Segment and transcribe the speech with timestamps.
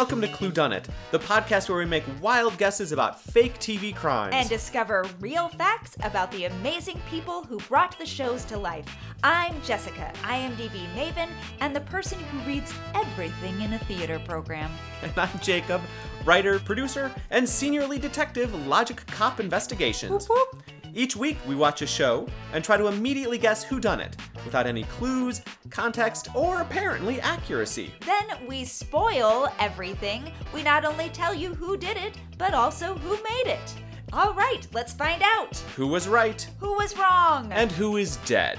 [0.00, 3.94] Welcome to Clue Done It, the podcast where we make wild guesses about fake TV
[3.94, 4.34] crimes.
[4.34, 8.86] and discover real facts about the amazing people who brought the shows to life.
[9.22, 11.28] I'm Jessica, IMDb Maven,
[11.60, 14.70] and the person who reads everything in a theater program.
[15.02, 15.82] And I'm Jacob,
[16.24, 20.30] writer, producer, and senior lead detective, Logic Cop Investigations.
[20.30, 20.79] Whoop, whoop.
[20.94, 24.66] Each week, we watch a show and try to immediately guess who done it, without
[24.66, 25.40] any clues,
[25.70, 27.92] context, or apparently accuracy.
[28.04, 30.32] Then we spoil everything.
[30.52, 33.74] We not only tell you who did it, but also who made it.
[34.12, 35.56] All right, let's find out.
[35.76, 37.52] Who was right Who was wrong?
[37.52, 38.58] and who is dead?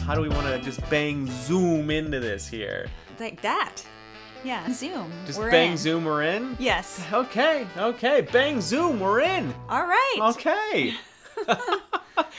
[0.00, 2.88] How do we want to just bang zoom into this here?
[3.18, 3.82] like that.
[4.46, 5.10] Yeah, Zoom.
[5.26, 5.76] Just We're bang in.
[5.76, 6.56] zoom, we're in?
[6.60, 7.04] Yes.
[7.12, 9.52] Okay, okay, bang zoom, we're in.
[9.68, 10.18] All right.
[10.20, 10.94] Okay.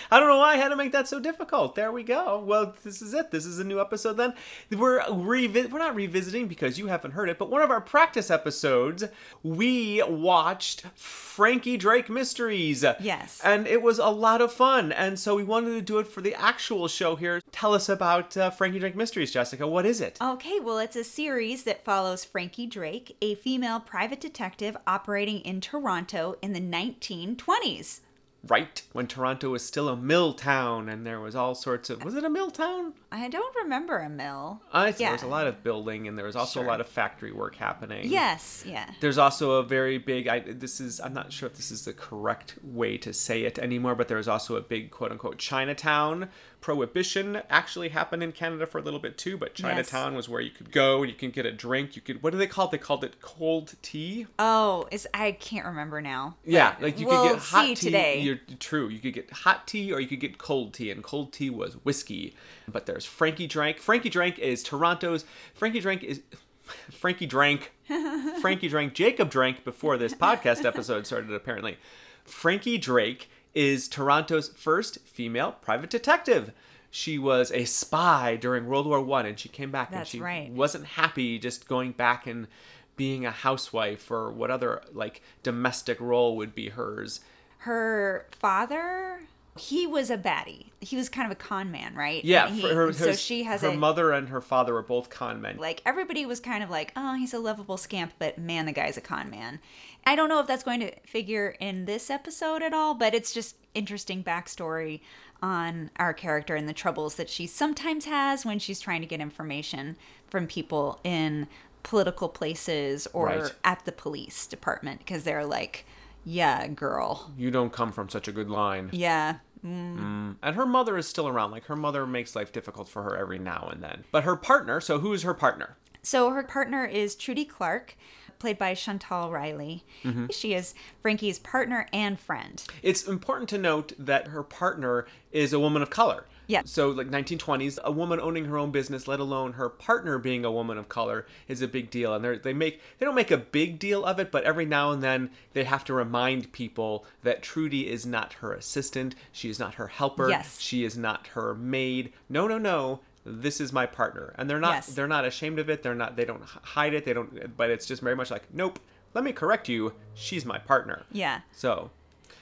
[0.09, 1.75] I don't know why I had to make that so difficult.
[1.75, 2.43] There we go.
[2.45, 3.31] Well, this is it.
[3.31, 4.33] This is a new episode then.
[4.71, 8.31] We're revi- we're not revisiting because you haven't heard it, but one of our practice
[8.31, 9.03] episodes,
[9.43, 12.83] we watched Frankie Drake Mysteries.
[12.99, 13.41] Yes.
[13.43, 14.91] And it was a lot of fun.
[14.91, 17.41] And so we wanted to do it for the actual show here.
[17.51, 19.67] Tell us about uh, Frankie Drake Mysteries, Jessica.
[19.67, 20.17] What is it?
[20.21, 25.59] Okay, well, it's a series that follows Frankie Drake, a female private detective operating in
[25.61, 27.99] Toronto in the 1920s.
[28.45, 32.13] Right when Toronto was still a mill town and there was all sorts of was
[32.13, 32.93] it a mill town?
[33.11, 34.61] I don't remember a mill.
[34.71, 35.07] I think Yeah.
[35.07, 36.63] there was a lot of building and there was also Sure.
[36.63, 38.07] a lot of factory work happening.
[38.09, 38.89] Yes, yeah.
[39.01, 40.27] There's also a very big.
[40.27, 40.99] I this is.
[41.01, 44.17] I'm not sure if this is the correct way to say it anymore, but there
[44.17, 46.29] was also a big quote unquote Chinatown.
[46.67, 50.49] Prohibition actually happened in Canada for a little bit too, but Chinatown was where you
[50.49, 51.95] could go and you can get a drink.
[51.95, 52.21] You could.
[52.21, 52.71] What do they call it?
[52.71, 54.27] They called it cold tea.
[54.37, 56.35] Oh, is I can't remember now.
[56.43, 57.75] Yeah, like you we'll could get hot tea.
[57.75, 58.19] today.
[58.19, 58.89] You're true.
[58.89, 61.75] You could get hot tea or you could get cold tea, and cold tea was
[61.85, 62.35] whiskey.
[62.67, 63.77] But there's Frankie Drank.
[63.79, 65.23] Frankie Drank is Toronto's.
[65.53, 66.19] Frankie Drank is.
[66.91, 67.71] Frankie drank.
[68.41, 68.93] Frankie drank.
[68.93, 71.31] Jacob drank before this podcast episode started.
[71.31, 71.77] Apparently,
[72.25, 76.51] Frankie Drake is Toronto's first female private detective.
[76.91, 80.51] She was a spy during World War One, and she came back and she right.
[80.51, 82.47] wasn't happy just going back and
[82.95, 87.19] being a housewife or what other like domestic role would be hers.
[87.59, 89.21] Her father,
[89.57, 90.67] he was a baddie.
[90.79, 92.23] He was kind of a con man, right?
[92.23, 95.41] Yeah, he- her, so she has her a mother and her father were both con
[95.41, 95.57] men.
[95.57, 98.97] like everybody was kind of like, oh, he's a lovable scamp, but man, the guy's
[98.97, 99.59] a con man.
[100.07, 103.33] I don't know if that's going to figure in this episode at all, but it's
[103.33, 105.01] just interesting backstory
[105.41, 109.19] on our character and the troubles that she sometimes has when she's trying to get
[109.19, 111.47] information from people in
[111.83, 113.53] political places or Right.
[113.65, 115.85] at the police department because they're like,
[116.23, 117.31] yeah, girl.
[117.37, 118.89] you don't come from such a good line.
[118.93, 119.35] Yeah.
[119.65, 119.97] Mm.
[119.99, 120.35] Mm.
[120.41, 121.51] And her mother is still around.
[121.51, 124.05] Like her mother makes life difficult for her every now and then.
[124.11, 125.75] But her partner, so who is her partner?
[126.01, 127.97] So her partner is Trudy Clarke,
[128.39, 129.83] played by Chantel Riley.
[130.03, 130.27] Mm-hmm.
[130.31, 132.63] She is Frankie's partner and friend.
[132.81, 136.25] It's important to note that her partner is a woman of color.
[136.49, 136.61] Yeah.
[136.63, 140.51] So like 1920s, a woman owning her own business, let alone her partner being a
[140.51, 142.13] woman of color, is a big deal.
[142.13, 144.91] And they they make they don't make a big deal of it, but every now
[144.91, 149.59] and then they have to remind people that Trudy is not her assistant, she is
[149.59, 150.61] not her helper, Yes.
[150.61, 152.13] she is not her maid.
[152.29, 153.01] No, no, no.
[153.29, 154.87] This is my partner, and they're not Yes.
[154.87, 155.83] they're not ashamed of it.
[155.83, 157.03] They're not they don't hide it.
[157.05, 157.55] They don't.
[157.57, 158.79] But it's just very much like, nope.
[159.13, 159.93] Let me correct you.
[160.13, 161.03] She's my partner.
[161.11, 161.41] Yeah.
[161.51, 161.91] So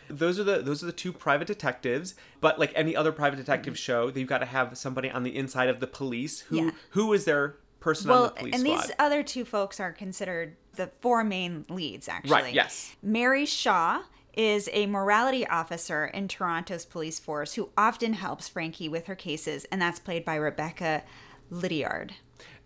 [0.09, 2.15] those are the those are the two private detectives.
[2.41, 5.69] But like any other private detective show, you've got to have somebody on the inside
[5.69, 6.41] of the police.
[6.41, 6.71] Who Yeah.
[6.91, 8.59] who is their person on the police side.
[8.61, 8.81] and squad?
[8.87, 12.31] these other two folks are considered the four main leads, actually.
[12.31, 12.95] Right, yes.
[13.01, 14.01] Mary Shaw
[14.35, 19.65] is a morality officer in Toronto's police force who often helps Frankie with her cases,
[19.71, 21.03] and that's played by Rebecca
[21.49, 22.13] Liddiard.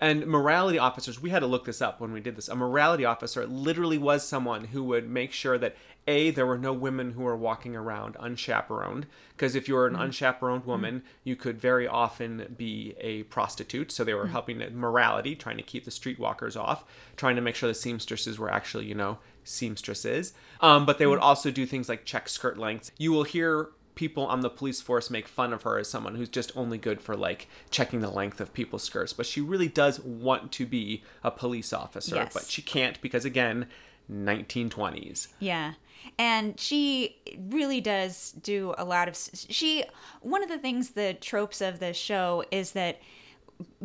[0.01, 2.47] And morality officers, we had to look this up when we did this.
[2.47, 5.75] A morality officer literally was someone who would make sure that
[6.07, 9.07] A, there were no women who were walking around unchaperoned.
[9.35, 10.03] Because if you were an mm-hmm.
[10.03, 10.71] unchaperoned mm-hmm.
[10.71, 13.91] woman, you could very often be a prostitute.
[13.91, 14.31] So they were mm-hmm.
[14.31, 16.85] helping morality, trying to keep the streetwalkers off,
[17.17, 20.33] trying to make sure the seamstresses were actually, you know, seamstresses.
[20.61, 22.91] Um, but they would also do things like check skirt lengths.
[22.97, 26.29] You will hear people on the police force make fun of her as someone who's
[26.29, 29.99] just only good for like checking the length of people's skirts but she really does
[29.99, 32.33] want to be a police officer Yes.
[32.33, 33.67] but she can't because again
[34.09, 35.73] 1920s Yeah.
[36.17, 39.83] And she really does do a lot of she
[40.21, 43.01] one of the things the tropes of the show is that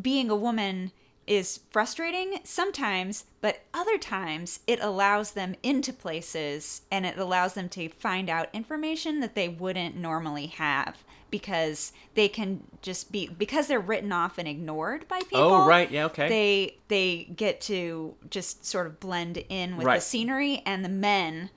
[0.00, 0.92] being a woman
[1.26, 7.68] is frustrating sometimes, but other times it allows them into places and it allows them
[7.70, 13.66] to find out information that they wouldn't normally have because they can just be because
[13.66, 15.40] they're written off and ignored by oh, people.
[15.42, 15.90] Oh, right.
[15.90, 16.28] Yeah, okay.
[16.28, 19.96] They they get to just sort of blend in with Right.
[19.96, 21.50] the scenery and the men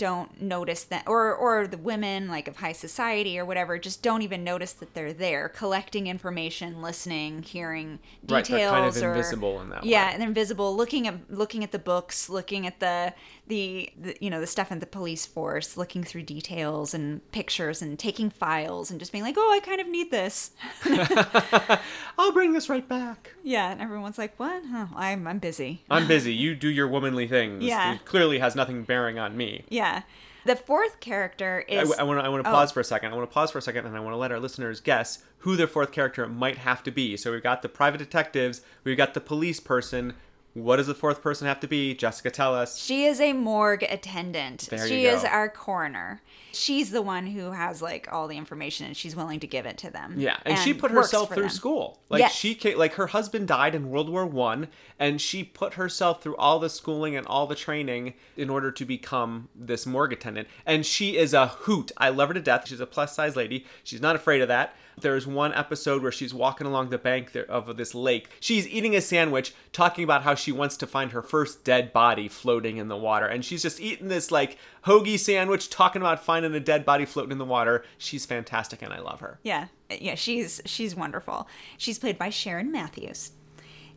[0.00, 4.22] don't notice that or or the women like of high society or whatever just don't
[4.22, 9.08] even notice that they're there collecting information listening hearing Right, details they're kind of or
[9.10, 10.14] invisible in that yeah way.
[10.14, 13.12] and invisible looking at looking at the books looking at the,
[13.46, 17.82] the the you know the stuff in the police force looking through details and pictures
[17.82, 20.52] and taking files and just being like oh i kind of need this
[22.30, 23.32] I'll bring this right back.
[23.42, 26.32] yeah and everyone's like what oh, i'm i'm busy I'm busy.
[26.32, 27.64] You do your womanly things.
[27.64, 27.94] Yeah.
[27.94, 29.64] It clearly has nothing bearing on me.
[29.68, 30.02] yeah
[30.46, 31.90] the fourth character is.
[31.90, 32.52] I, is want to I want to Oh.
[32.54, 33.12] pause for a second.
[33.12, 35.18] I want to pause for a second, and I want to let our listeners guess
[35.38, 37.16] who their fourth character might have to be.
[37.18, 40.14] So we've got the private detectives, we've got the police person.
[40.54, 41.94] What does the fourth person have to be?
[41.94, 42.76] Jessica, tell us.
[42.76, 44.66] She is a morgue attendant.
[44.68, 46.22] There she is our coroner.
[46.52, 49.78] She's the one who has like all the information and she's willing to give it
[49.78, 50.14] to them.
[50.18, 51.50] Yeah, and, she put herself through them.
[51.50, 52.00] school.
[52.08, 52.34] Like Yes.
[52.34, 54.66] she ca- like her husband died in World War One,
[54.98, 58.84] and she put herself through all the schooling and all the training in order to
[58.84, 60.48] become this morgue attendant.
[60.66, 61.92] And she is a hoot.
[61.96, 62.66] I love her to death.
[62.66, 63.64] She's a plus size lady.
[63.84, 64.74] She's not afraid of that.
[65.00, 68.28] There's one episode where she's walking along the bank of this lake.
[68.40, 72.28] She's eating a sandwich, talking about how she wants to find her first dead body
[72.28, 73.26] floating in the water.
[73.26, 77.32] And she's just eating this like hoagie sandwich, talking about finding a dead body floating
[77.32, 77.84] in the water.
[77.98, 79.38] She's fantastic, and I love her.
[79.42, 79.68] Yeah.
[79.90, 81.48] Yeah, she's she's wonderful.
[81.76, 83.32] She's played by Sharron Matthews.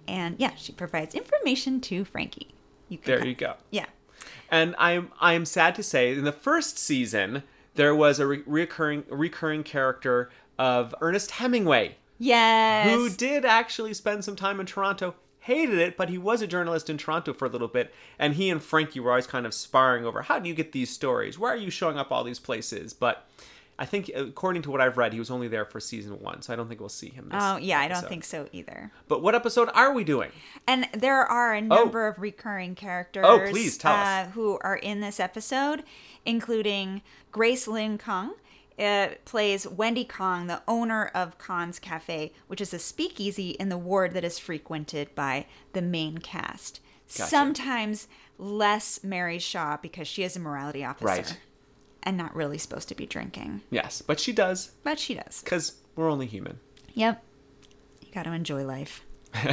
[0.07, 2.53] And yeah, she provides information to Frankie.
[2.89, 3.55] You There you go.
[3.71, 3.85] Yeah.
[4.49, 7.43] And I'm I'm sad to say, in the first season,
[7.75, 10.29] there was a re- recurring recurring character
[10.59, 12.89] of Ernest Hemingway, Yes.
[12.89, 15.15] who did actually spend some time in Toronto.
[15.39, 18.49] Hated it, but he was a journalist in Toronto for a little bit, and he
[18.49, 21.37] and Frankie were always kind of sparring over how do you get these stories?
[21.37, 22.93] Why are you showing up all these places?
[22.93, 23.27] But
[23.77, 26.53] I think, according to what I've read, he was only there for season one, so
[26.53, 27.27] I don't think we'll see him.
[27.29, 28.91] This Oh, yeah, I don't think so either.
[29.09, 30.31] But what episode are we doing?
[30.65, 34.27] And there are a number of recurring characters Oh, please, tell us.
[34.27, 35.83] uh, who are in this episode,
[36.25, 37.01] including
[37.33, 38.35] Grace Lynn Kung.
[38.79, 43.77] Uh, plays Wendy Kong, the owner of Kong's Cafe, which is a speakeasy in the
[43.77, 46.79] ward that is frequented by the main cast.
[47.15, 47.29] Gotcha.
[47.29, 48.07] Sometimes
[48.39, 51.37] less Mary Shaw because she is a morality officer Right.
[52.01, 55.41] and not really supposed to be drinking, Yes, but she does, but she does.
[55.43, 56.59] because we're only human.
[56.95, 57.23] Yep,
[58.01, 59.03] you got to enjoy life.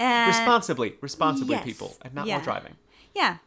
[0.00, 1.64] Uh, responsibly, responsibly, yes.
[1.64, 2.36] people, and not Yeah.
[2.36, 2.76] while driving.
[3.16, 3.38] Yeah.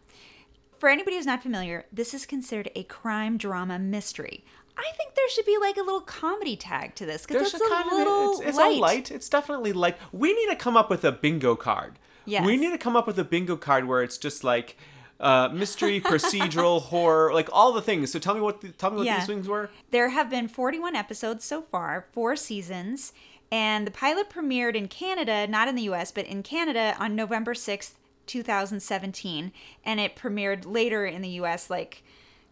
[0.82, 4.44] For anybody who's not familiar, this is considered a crime drama mystery.
[4.76, 7.66] I think there should be like a little comedy tag to this because it's a
[7.68, 8.80] a, little it's, it's light.
[8.80, 9.12] light.
[9.12, 9.96] It's definitely light.
[10.12, 12.00] We need to come up with a bingo card.
[12.26, 12.44] Yes.
[12.48, 14.76] We need to come up with a bingo card where it's just like
[15.20, 18.12] uh, mystery, procedural, horror, like all the things.
[18.12, 19.20] So tell me what the, tell me what Yeah.
[19.20, 19.70] these things were.
[19.92, 23.14] There have been 41 episodes so far, four seasons,
[23.52, 27.54] and the pilot premiered in Canada, not in the US, but in Canada on November
[27.54, 27.92] 6th,
[28.28, 29.52] 2017,
[29.86, 32.04] and it premiered later in the US like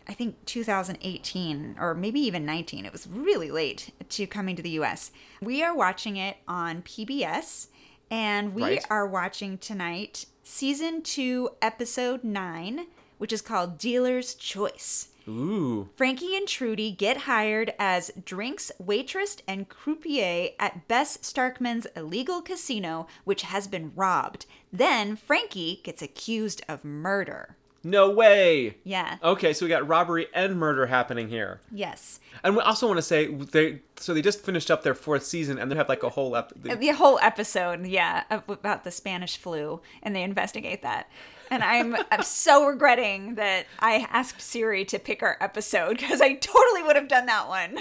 [0.07, 2.85] I think 2018 or maybe even 19.
[2.85, 5.11] It was really late to coming to the US.
[5.41, 7.67] We are watching it on PBS
[8.09, 8.85] and we Right.
[8.89, 12.87] are watching tonight season 2 episode 9,
[13.19, 15.09] which is called Dealer's Choice.
[15.27, 22.41] Ooh, Frankie and Trudy get hired as drinks waitress and croupier at Bess Starkman's illegal
[22.41, 24.47] casino, which has been robbed.
[24.71, 27.55] Then Frankie gets accused of murder.
[27.83, 28.75] no way.
[28.83, 29.17] Yeah.
[29.23, 31.61] Okay, so we got robbery and murder happening here.
[31.71, 32.19] Yes.
[32.43, 35.57] And we also want to say they so they just finished up their fourth season
[35.57, 39.81] and they have like a whole ep- The whole episode, yeah, about the Spanish flu,
[40.03, 41.09] and they investigate that.
[41.51, 46.33] And I'm, I'm so regretting that I asked Siri to pick our episode because I
[46.35, 47.79] totally would have done that one.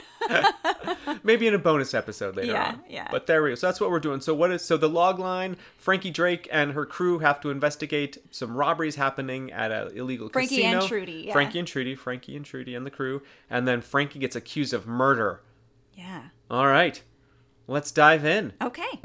[1.22, 2.80] maybe in a bonus episode later Yeah, on.
[2.88, 3.08] yeah.
[3.10, 3.54] But there we go.
[3.54, 4.20] So that's what we're doing.
[4.20, 5.56] So what is so the log line?
[5.76, 10.56] Frankie Drake and her crew have to investigate some robberies happening at an illegal Frankie
[10.56, 10.80] casino.
[10.80, 11.32] and Trudy, yeah.
[11.32, 14.86] Frankie and Trudy, Frankie and Trudy and the crew, and then Frankie gets accused of
[14.86, 15.40] murder.
[15.94, 16.22] Yeah.
[16.50, 17.02] All right,
[17.66, 18.52] let's dive in.
[18.62, 19.00] Okay.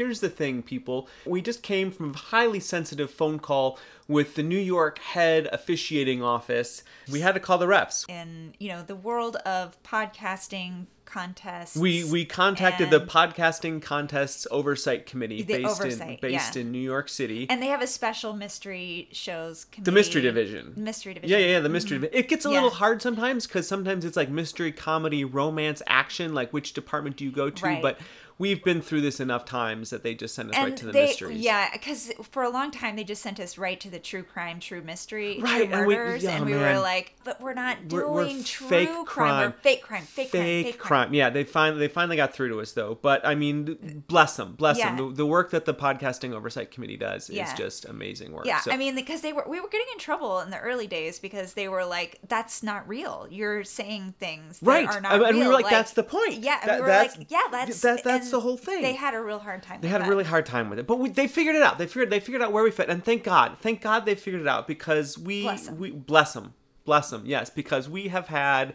[0.00, 1.08] Here's the thing, people.
[1.26, 3.78] We just came from a highly sensitive phone call
[4.08, 6.82] with the New York head officiating office.
[7.12, 8.06] We had to call the reps.
[8.08, 15.04] In you know the world of podcasting contests, We we contacted the podcasting contests oversight
[15.06, 16.62] committee based oversight, in based yeah.
[16.62, 17.46] in New York City.
[17.50, 19.84] and they have a special mystery shows committee.
[19.90, 20.72] the mystery division.
[20.76, 21.38] Mystery division.
[21.38, 21.98] Yeah, yeah, yeah, the mystery.
[21.98, 22.04] Mm-hmm.
[22.06, 22.54] divi- It gets a Yeah.
[22.54, 26.32] little hard sometimes because sometimes it's like mystery, comedy, romance, action.
[26.32, 27.64] Like which department do you go to?
[27.64, 27.82] Right.
[27.82, 27.98] But
[28.40, 30.92] we've been through this enough times that they just send us And right to the
[30.92, 31.38] they, mysteries.
[31.40, 34.58] yeah, because for a long time they just sent us right to the true crime,
[34.58, 38.04] true mystery, Right, true and we- murders, and we were like, but we're not We're-
[38.06, 39.04] doing we're true fake crime.
[39.06, 39.50] crime.
[39.50, 41.14] We're fake crime, fake, crime, fake fake crime.
[41.14, 42.98] Yeah, they finally they finally got through to us though.
[43.00, 44.96] But I mean, bless them, bless Yeah.
[44.96, 45.10] them.
[45.10, 47.54] The, the work that the podcasting oversight committee does is Yeah.
[47.54, 48.46] just amazing work.
[48.46, 50.86] Yeah, So- I mean, because they were, we were getting in trouble in the early
[50.86, 53.26] days because they were like, "That's not real.
[53.30, 56.02] You're saying things that right, are not and, real." and we were like, "That's the
[56.04, 58.94] point." Yeah, and That- we were like, "Yeah, that's that, that's the whole thing." They
[58.94, 59.80] had a real hard time.
[59.80, 61.78] They had a really hard time with it, but we, they figured it out.
[61.78, 64.42] They figured they figured out where we fit, and thank God, thank God they figured
[64.42, 65.78] it out because we Bless 'em.
[65.78, 67.22] we bless them, bless them.
[67.26, 68.74] Yes, because we have had.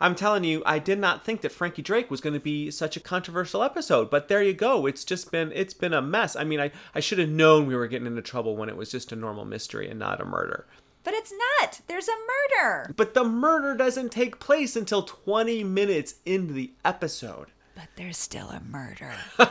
[0.00, 2.96] I'm telling you, I did not think that Frankie Drake was going to be such
[2.96, 4.86] a controversial episode, but there you go.
[4.86, 6.36] It's just been it's been a mess.
[6.36, 8.92] I mean, I I should have known we were getting into trouble when it was
[8.92, 10.66] just a normal mystery and not a murder.
[11.02, 11.80] But it's not.
[11.88, 12.12] There's a
[12.62, 12.92] murder.
[12.96, 17.48] But the murder doesn't take place until 20 minutes into the episode.
[17.78, 19.14] But there's still a murder.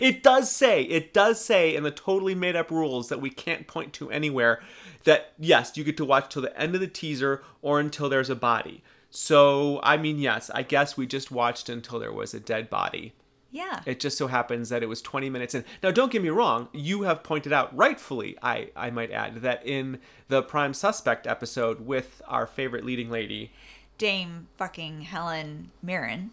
[0.00, 3.66] It does say, it does say in the totally made up rules that we can't
[3.66, 4.60] point to anywhere
[5.04, 8.28] that yes, you get to watch till the end of the teaser or until there's
[8.28, 8.82] a body.
[9.08, 13.14] So, I mean, yes, I guess we just watched until there was a dead body.
[13.50, 13.80] Yeah.
[13.86, 15.64] It just so happens that it was 20 minutes in.
[15.82, 19.66] Now, don't get me wrong, you have pointed out rightfully, I, I might add, that
[19.66, 23.52] in the Prime Suspect episode with our favorite leading lady,
[23.98, 26.30] Dame fucking Helen Mirren.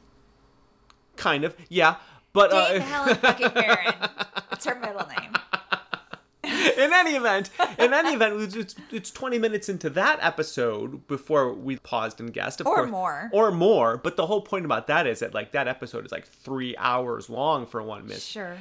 [1.17, 1.95] kind of, yeah,
[2.33, 3.93] but Dame uh, Helen fucking Mirren.
[4.51, 5.33] It's her middle name.
[6.77, 11.51] in any event, in any event, it's, it's, it's 20 minutes into that episode before
[11.53, 13.29] we paused and guessed, of Or course, more.
[13.33, 13.97] or more.
[13.97, 17.29] But the whole point about that is that like that episode is like three hours
[17.29, 18.21] long for one minute.
[18.21, 18.57] Sure.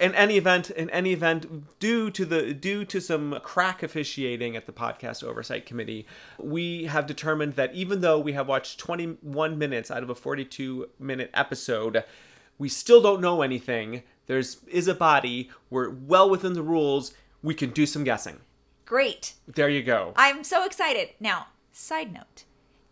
[0.00, 4.66] In any event in any event due to the due to some crack officiating at
[4.66, 6.06] the podcast oversight committee
[6.38, 10.88] we have determined that even though we have watched 21 minutes out of a 42
[10.98, 12.04] minute episode
[12.56, 17.12] we still don't know anything there's is a body we're well within the rules
[17.42, 18.38] we can do some guessing
[18.86, 19.34] Great.
[19.48, 21.10] there you go I'm so excited.
[21.18, 22.44] Now, side note.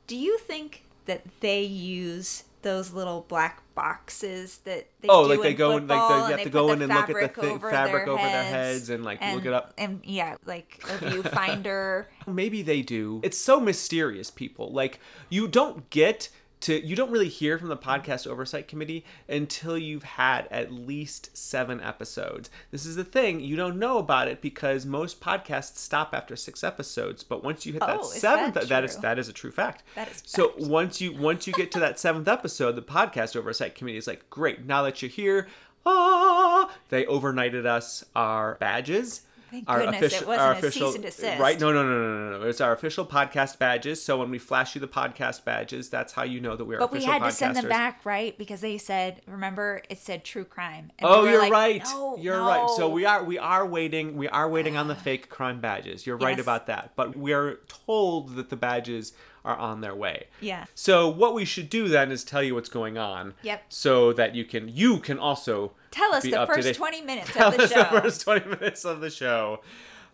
[0.07, 5.42] Do you think that they use those little black boxes that they Oh, do like
[5.42, 7.12] they in go in- like they have they to go in and look at the
[7.14, 9.75] fabric thi- over fabric their over their heads heads and, like, look it up?
[9.78, 12.07] And yeah, like a viewfinder.
[12.26, 13.21] Maybe they do.
[13.23, 14.73] It's so mysterious, people.
[14.73, 16.28] Like you don't get
[16.62, 21.37] to you don't really hear from the podcast oversight committee until you've had at least
[21.37, 22.50] 7 episodes.
[22.71, 26.64] This is the thing, you don't know about it because most podcasts stop after 6
[26.64, 29.33] episodes, but once you hit that Oh, is 7th that that is that is a
[29.33, 29.83] true fact.
[29.95, 30.61] That is So fact.
[30.66, 34.28] once you once you get to that 7th episode, the podcast oversight committee is like,
[34.31, 35.49] "Great, now that you're here,
[35.85, 39.23] ah, they overnighted us our badges.
[39.52, 41.38] Thank our goodness it official, wasn't our a official, cease and desist.
[41.40, 41.61] right?
[41.61, 42.49] No, no, no, no, no, no.
[42.49, 44.02] It's our official podcast badges.
[44.02, 46.78] So when we flash you the podcast badges, that's how you know that we are
[46.78, 48.37] But we had to send them back, right?
[48.38, 50.90] Because they said, remember, it said true crime.
[50.99, 51.82] And Oh, we you're like, right.
[51.85, 52.68] "No, you're right.
[52.71, 56.06] So we are we are waiting we are waiting on the fake crime badges.
[56.06, 56.92] You're right about that.
[56.97, 59.12] But we are told that the badges
[59.44, 60.26] are on their way.
[60.40, 60.64] Yeah.
[60.75, 63.35] So what we should do then is tell you what's going on.
[63.42, 63.64] Yep.
[63.68, 67.56] So that you can you can also Tell us the first 20 minutes Tell of
[67.56, 67.78] the us show.
[67.78, 69.61] the first 20 minutes of the show.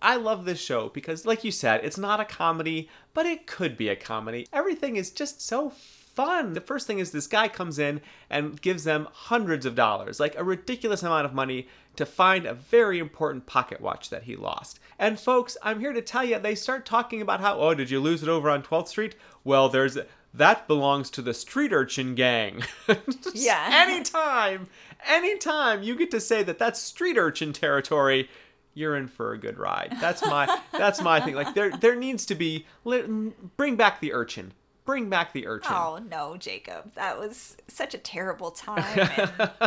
[0.02, 3.76] I love this show because, like you said, it's not a comedy, but it could
[3.76, 4.46] be a comedy.
[4.52, 6.52] Everything is just so fun.
[6.52, 10.36] The first thing is this guy comes in and gives them hundreds of dollars, like
[10.36, 14.78] a ridiculous amount of money, to find a very important pocket watch that he lost.
[14.98, 18.00] And folks, I'm here to tell you, they start talking about how, oh, did you
[18.00, 19.16] lose it over on 12th Street?
[19.42, 19.96] Well, there's
[20.34, 22.62] that belongs to the street urchin gang.
[23.34, 23.86] Yeah.
[23.88, 24.68] Anytime,
[25.06, 28.28] anytime you get to say that that's street urchin territory,
[28.74, 29.96] you're in for a good ride.
[30.00, 31.34] That's my that's my thing.
[31.34, 34.52] Like there there needs to be bring back the urchin.
[34.84, 35.72] Bring back the urchin.
[35.74, 39.08] Oh no, Jacob, that was such a terrible time.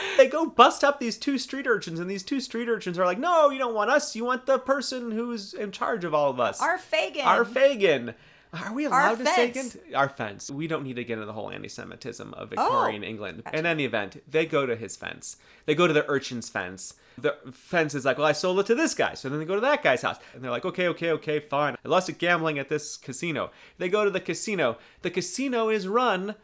[0.00, 3.04] And They go bust up these two street urchins, and these two street urchins are
[3.04, 4.14] like, "No, you don't want us.
[4.14, 7.24] You want the person who's in charge of all of us." our Fagin.
[7.24, 8.14] Our Fagin.
[8.52, 9.52] Are we allowed to say.
[9.94, 10.50] Our fence.
[10.50, 12.68] We don't need to get into the whole anti-Semitism of Oh.
[12.68, 13.42] Victorian England.
[13.52, 15.36] In any event, they go to his fence.
[15.66, 16.94] They go to the urchin's fence.
[17.18, 19.14] The fence is like, well, I sold it to this guy.
[19.14, 20.16] So then they go to that guy's house.
[20.34, 21.76] And they're like, okay, okay, okay, fine.
[21.84, 23.50] I lost it gambling at this casino.
[23.76, 24.78] They go to the casino.
[25.02, 26.34] The casino is run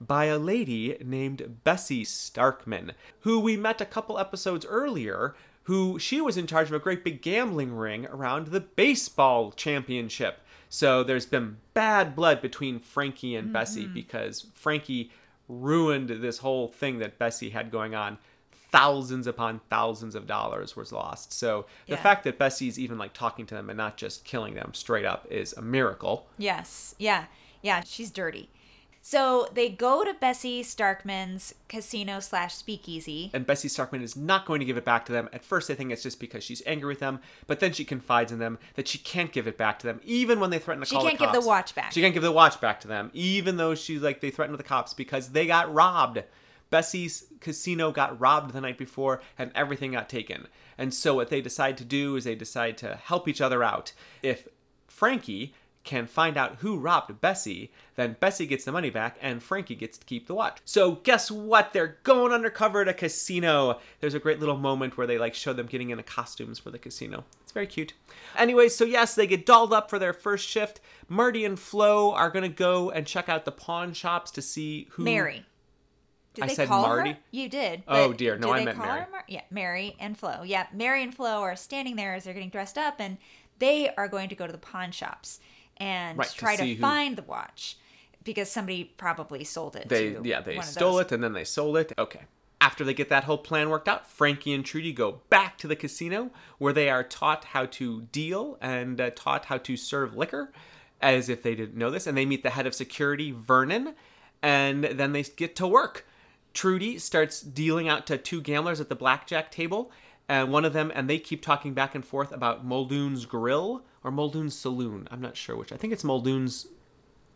[0.00, 6.20] by a lady named Bessie Starkman, who we met a couple episodes earlier, who she
[6.20, 10.40] was in charge of a great big gambling ring around the baseball championship.
[10.74, 13.92] So there's been bad blood between Frankie and Bessie mm-hmm.
[13.92, 15.10] because Frankie
[15.46, 18.16] ruined this whole thing that Bessie had going on.
[18.70, 21.30] Thousands upon thousands of dollars was lost.
[21.34, 22.02] So the Yeah.
[22.02, 25.26] fact that Bessie's even like talking to them and not just killing them straight up
[25.30, 26.26] is a miracle.
[26.38, 26.94] Yes.
[26.98, 27.26] Yeah.
[27.60, 27.82] Yeah.
[27.84, 28.48] She's dirty.
[29.04, 33.32] So they go to Bessie Starkman's casino slash speakeasy.
[33.34, 35.28] and Bessie Starkman is not going to give it back to them.
[35.32, 37.18] At first, they think it's just because she's angry with them,
[37.48, 40.38] but then she confides in them that she can't give it back to them, even
[40.38, 41.90] when they threaten to She call can't give the watch back.
[41.92, 44.62] She can't give the watch back to them, even though she's like they threatened the
[44.62, 46.22] cops because they got robbed.
[46.70, 50.46] Bessie's casino got robbed the night before, and everything got taken.
[50.78, 53.92] And so, what they decide to do is they decide to help each other out.
[54.22, 54.48] If
[54.88, 55.54] Frankie
[55.84, 59.98] can find out who robbed Bessie, then Bessie gets the money back and Frankie gets
[59.98, 60.58] to keep the watch.
[60.64, 61.72] So guess what?
[61.72, 63.80] They're going undercover at a casino.
[64.00, 66.78] There's a great little moment where they like show them getting into costumes for the
[66.78, 67.24] casino.
[67.42, 67.94] It's very cute.
[68.36, 70.80] Anyway, so yes, they get dolled up for their first shift.
[71.08, 75.02] Marty and Flo are gonna go and check out the pawn shops to see who
[75.04, 75.44] Mary.
[76.34, 77.10] Did I they said call Marty?
[77.10, 77.18] her?
[77.30, 77.82] You did.
[77.86, 78.38] Oh, dear.
[78.38, 79.04] No, I meant Mary.
[79.10, 80.42] Mar- yeah, Mary and Flo.
[80.44, 83.18] Yeah, Mary and Flo are standing there as they're getting dressed up, and
[83.58, 85.40] they are going to go to the pawn shops
[85.82, 87.76] and Right, try to, who- find the watch
[88.22, 89.88] because somebody probably sold it.
[89.88, 91.92] They to yeah, they stole it and then they sold it.
[91.98, 92.20] Okay.
[92.60, 95.74] After they get that whole plan worked out, Frankie and Trudy go back to the
[95.74, 100.52] casino where they are taught how to deal and uh, taught how to serve liquor
[101.00, 103.96] as if they didn't know this and they meet the head of security, Vernon,
[104.40, 106.06] and then they get to work.
[106.54, 109.90] Trudy starts dealing out to two gamblers at the blackjack table,
[110.28, 114.10] and one of them, and they keep talking back and forth about Muldoon's Grill or
[114.10, 115.08] Muldoon's Saloon.
[115.10, 115.72] I'm not sure which.
[115.72, 116.66] I think it's Muldoon's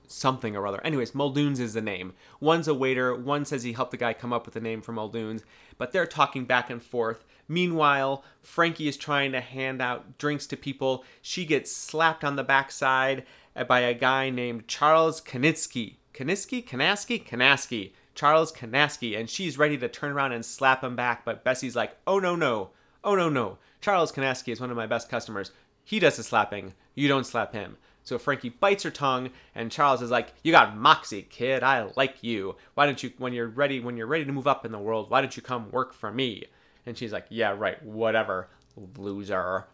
[0.07, 0.85] something or other.
[0.85, 2.15] Anyways, Muldoon's is the name.
[2.41, 4.93] One's a waiter, one says he helped the guy come up with the name for
[4.93, 5.45] Muldoon's,
[5.79, 7.25] but they're talking back and forth.
[7.49, 11.05] Meanwhile, Frankie is trying to hand out drinks to people.
[11.23, 13.25] She gets slapped on the backside
[13.69, 15.97] by a guy named Charles Kanitsky.
[16.13, 16.65] Kanitsky?
[16.65, 17.25] Kanaski?
[17.25, 17.93] Kanaski.
[18.15, 21.97] Charles Kanaski, and she's ready to turn around and slap him back, but Bessie's like,
[22.07, 22.71] oh no, no.
[23.05, 23.59] Oh no, no.
[23.81, 25.53] Charles Kanaski is one of my best customers.
[25.87, 26.75] He does the slapping.
[26.97, 27.77] You don't slap him.
[28.03, 31.63] So Frankie bites her tongue, and Charles is like, "You got moxie, kid.
[31.63, 32.57] I like you.
[32.75, 35.11] Why don't you, when you're ready, when you're ready to move up in the world,
[35.11, 36.47] why don't you come work for me?"
[36.85, 37.81] And she's like, "Yeah, right.
[37.85, 38.49] Whatever,
[38.97, 39.67] loser."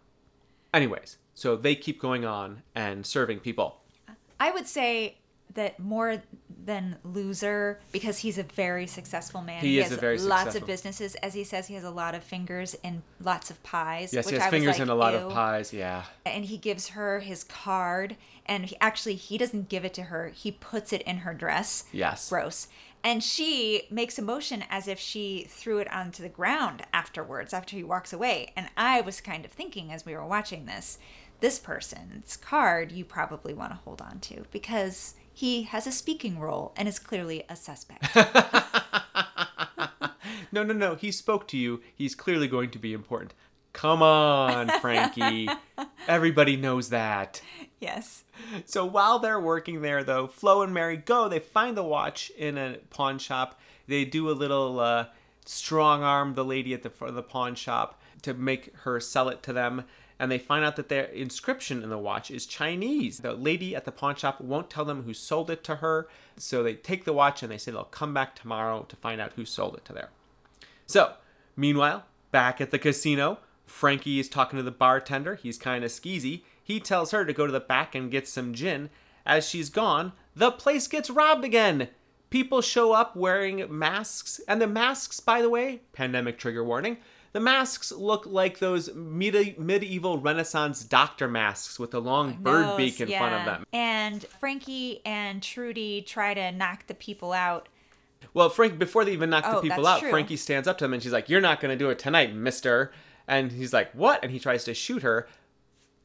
[0.74, 3.80] Anyways, so they keep going on and serving people.
[4.38, 5.16] I would say
[5.54, 6.22] that more
[6.64, 9.60] than loser because he's a very successful man.
[9.60, 11.66] He is has a very lots successful- of businesses, as he says.
[11.66, 14.12] He has a lot of fingers in lots of pies.
[14.14, 15.72] Yes, which he has was fingers like, in a lot "Ew." of pies.
[15.72, 16.04] Yeah.
[16.24, 20.28] and he gives her his card and he, actually he doesn't give it to her
[20.28, 22.28] he puts it in her dress Yes.
[22.28, 22.68] gross
[23.04, 27.76] and she makes a motion as if she threw it onto the ground afterwards after
[27.76, 30.98] he walks away and i was kind of thinking as we were watching this
[31.40, 36.38] this person's card you probably want to hold on to because he has a speaking
[36.38, 38.04] role and is clearly a suspect
[40.52, 40.94] No, no, no.
[40.94, 41.80] He spoke to you.
[41.94, 43.32] He's clearly going to be important.
[43.72, 45.48] Come on, Frankie.
[46.08, 47.40] Everybody knows that.
[47.80, 48.24] yes
[48.66, 51.28] So while they're working there, though, Flo and Mary go.
[51.28, 53.58] They find the watch in a pawn shop.
[53.88, 55.06] They do a little uh,
[55.46, 59.30] strong arm the lady at the front of the pawn shop to make her sell
[59.30, 59.84] it to them.
[60.18, 63.18] And they find out that their inscription in the watch is Chinese.
[63.18, 66.08] The lady at the pawn shop won't tell them who sold it to her.
[66.36, 69.32] So they take the watch and they say they'll come back tomorrow to find out
[69.34, 70.10] who sold it to there.
[70.86, 71.14] So,
[71.56, 75.34] meanwhile, back at the casino, Frankie is talking to the bartender.
[75.36, 76.42] He's kind of skeezy.
[76.62, 78.90] He tells her to go to the back and get some gin.
[79.24, 81.88] As she's gone, the place gets robbed again.
[82.30, 86.96] People show up wearing masks, and the masks, by the way, pandemic trigger warning,
[87.32, 92.76] the masks look like those medi- medieval Renaissance doctor masks with a long bird Nose,
[92.76, 93.64] beak in front of them.
[93.72, 97.68] and frankie and trudy try to knock the people out
[98.34, 100.10] Well, Frank, before they even knock the Oh, people out, true.
[100.10, 102.34] Frankie stands up to them and she's like, You're not going to do it tonight,
[102.34, 102.92] mister.
[103.26, 104.22] And he's like, What?
[104.22, 105.26] And he tries to shoot her.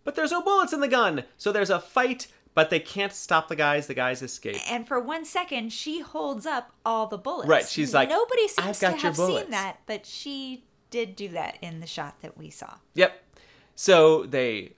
[0.03, 1.25] But there's no bullets in the gun.
[1.37, 3.87] So there's a fight, but they can't stop the guys.
[3.87, 4.55] The guys escape.
[4.71, 8.67] and for one second she holds up all the bullets Right, she's like, nobody seems
[8.67, 11.87] "I've got to your have bullets." seen that but she did do that in the
[11.87, 13.23] shot that we saw Yep.
[13.75, 14.73] So they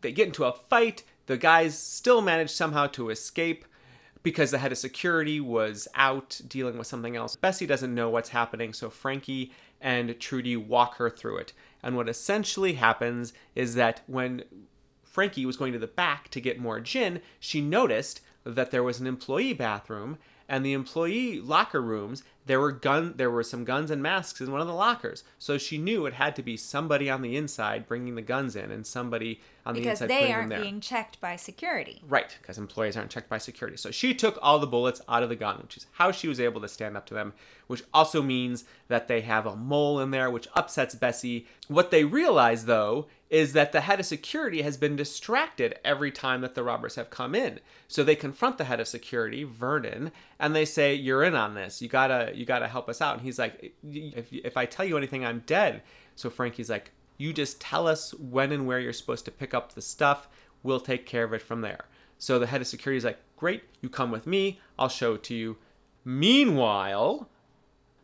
[0.00, 1.04] they get into a fight.
[1.26, 3.64] The guys still manage somehow to escape
[4.22, 7.36] because the head of security was out dealing with something else.
[7.36, 11.52] Bessie doesn't know what's happening, so Frankie and Trudy walk her through it.
[11.82, 14.44] And what essentially happens is that when
[15.02, 19.00] Frankie was going to the back to get more gin, she noticed that there was
[19.00, 20.18] an employee bathroom
[20.50, 24.50] and the employee locker rooms there were gun there were some guns and masks in
[24.50, 27.86] one of the lockers so she knew it had to be somebody on the inside
[27.88, 30.80] bringing the guns in and somebody on the because inside they putting them aren't being
[30.80, 32.02] checked by security.
[32.08, 33.76] Right, because employees aren't checked by security.
[33.76, 36.40] So she took all the bullets out of the gun, which is how she was
[36.40, 37.32] able to stand up to them,
[37.66, 41.46] which also means that they have a mole in there, which upsets Bessie.
[41.68, 46.40] What they realize, though, is that the head of security has been distracted every time
[46.40, 47.60] that the robbers have come in.
[47.88, 51.80] So they confront the head of security, Vernon, and they say, "You're in on this.
[51.80, 54.96] You gotta, you gotta help us out." And he's like, "If if I tell you
[54.96, 55.82] anything, I'm dead."
[56.16, 56.90] So Frankie's like,
[57.20, 60.26] you just tell us when and where you're supposed to pick up the stuff.
[60.62, 61.84] We'll take care of it from there.
[62.18, 64.58] So the head of security is like, Great, you come with me.
[64.78, 65.58] I'll show it to you.
[66.02, 67.28] Meanwhile,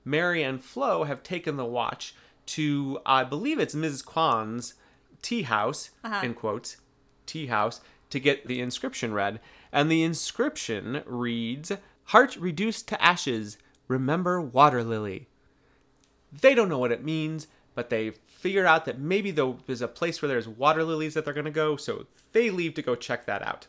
[0.04, 2.14] Mary and Flo have taken the watch
[2.46, 4.04] to, I believe it's Mrs.
[4.04, 4.74] Kwan's
[5.22, 6.24] tea house, uh-huh.
[6.24, 6.76] in quotes,
[7.26, 9.40] tea house, to get the inscription read.
[9.72, 11.72] And the inscription reads
[12.04, 15.28] Heart reduced to ashes, remember water lily.
[16.32, 20.22] They don't know what it means, but they figure out that maybe there's a place
[20.22, 23.26] where there's water lilies that they're going to go, so they leave to go check
[23.26, 23.66] that out.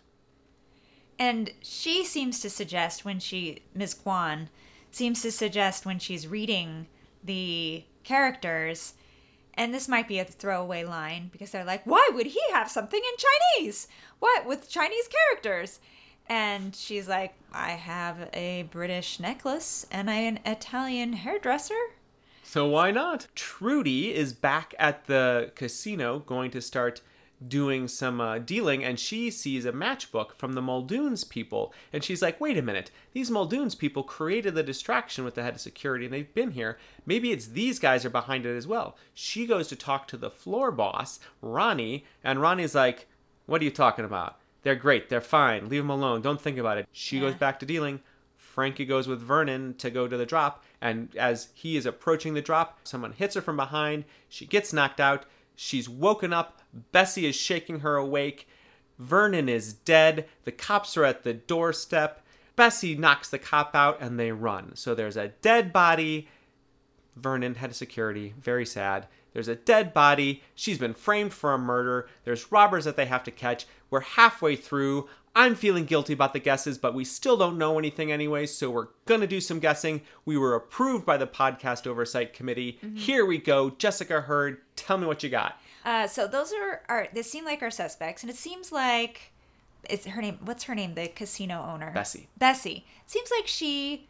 [1.20, 3.96] And she seems to suggest when she, Ms.
[3.96, 4.50] Kwan,
[4.92, 6.88] seems to suggest when she's reading
[7.24, 8.94] the characters,
[9.58, 13.02] and this might be a throwaway line because they're like, why would he have something
[13.02, 13.26] in
[13.60, 13.88] Chinese?
[14.20, 15.80] What with Chinese characters?
[16.30, 21.74] And she's like, I have a British necklace and an Italian hairdresser.
[22.44, 23.28] So why not?
[23.34, 27.02] Trudy is back at the casino going to start
[27.46, 31.74] doing some uh, dealing and she sees a matchbook from the Muldoons people.
[31.94, 32.92] And she's like wait a minute.
[33.14, 36.78] These Muldoons people created the distraction with the head of security and they've been here.
[37.06, 38.98] Maybe it's these guys are behind it as well.
[39.14, 43.08] She goes to talk to the floor boss Ronnie and Ronnie's like
[43.46, 44.38] what are you talking about?
[44.64, 45.10] They're great.
[45.10, 45.70] They're fine.
[45.70, 46.22] Leave them alone.
[46.22, 46.88] Don't think about it.
[46.92, 48.02] She goes back to dealing.
[48.36, 52.42] Frankie goes with Vernon to go to the drop, and as he is approaching the
[52.42, 54.04] drop, someone hits her from behind.
[54.30, 55.26] She gets knocked out.
[55.58, 56.62] She's woken up.
[56.92, 58.48] Bessie is shaking her awake.
[59.00, 60.28] Vernon is dead.
[60.44, 62.24] The cops are at the doorstep.
[62.56, 64.76] Bessie knocks the cop out and they run.
[64.76, 66.28] So there's a dead body.
[67.16, 69.08] Vernon, head of security, very sad.
[69.34, 70.44] There's a dead body.
[70.54, 72.08] She's been framed for a murder.
[72.24, 73.66] There's robbers that they have to catch.
[73.90, 75.10] We're halfway through.
[75.38, 78.88] I'm feeling guilty about the guesses, but we still don't know anything anyway, so we're
[79.06, 80.02] gonna do some guessing.
[80.26, 82.80] We were approved by the podcast oversight committee.
[82.96, 83.70] Here we go.
[83.70, 85.62] Jessica Hurd, tell me what you got.
[85.86, 87.08] Uh, so those are our.
[87.14, 89.32] They seem like our suspects, and it seems like
[89.88, 90.40] it's her name.
[90.44, 90.96] What's her name?
[90.96, 91.92] The casino owner.
[91.94, 92.30] Bessie.
[92.36, 92.88] Bessie.
[93.06, 94.08] Seems like she.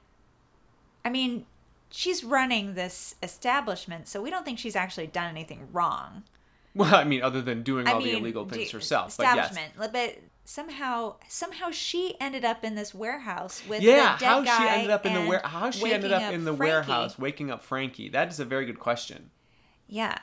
[1.04, 1.46] I mean,
[1.90, 6.24] she's running this establishment, so we don't think she's actually done anything wrong.
[6.74, 9.52] Well, I mean, other than doing I all mean, the illegal things herself, but yes.
[9.52, 14.58] Establishment, but somehow, somehow she ended up in this warehouse with Yeah, the dead how
[14.64, 16.72] she ended up in the ware how she ended waking up in the Frankie.
[16.72, 18.08] warehouse waking up Frankie.
[18.10, 19.30] That is a very good question.
[19.88, 20.18] Yeah.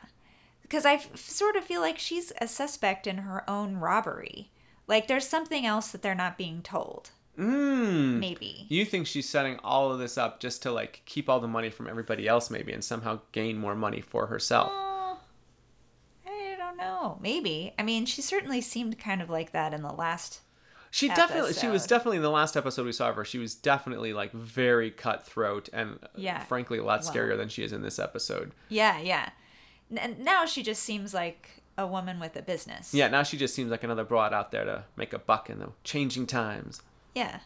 [0.63, 4.51] Because I f- sort of feel like she's a suspect in her own robbery.
[4.87, 7.11] Like there's something else that they're not being told.
[7.39, 8.19] Mmm.
[8.19, 8.65] Maybe.
[8.71, 11.69] You think she's setting all of this up just to like keep all the money
[11.69, 14.73] from everybody else maybe and somehow gain more money for herself.
[16.77, 17.19] Don't know.
[17.21, 17.73] Maybe.
[17.79, 20.41] I mean, she certainly seemed kind of like that in the last.
[20.91, 23.55] She definitely she was definitely in the last episode we saw of her, she was
[23.57, 26.45] definitely like very cutthroat and uh, Yeah.
[26.45, 27.13] frankly a lot Well.
[27.13, 28.53] scarier than she is in this episode.
[28.69, 29.31] Yeah, yeah.
[29.97, 32.95] N- now she just seems like a woman with a business.
[32.95, 35.59] Yeah, now she just seems like another broad out there to make a buck in
[35.59, 36.81] the changing times.
[37.13, 37.41] Yeah.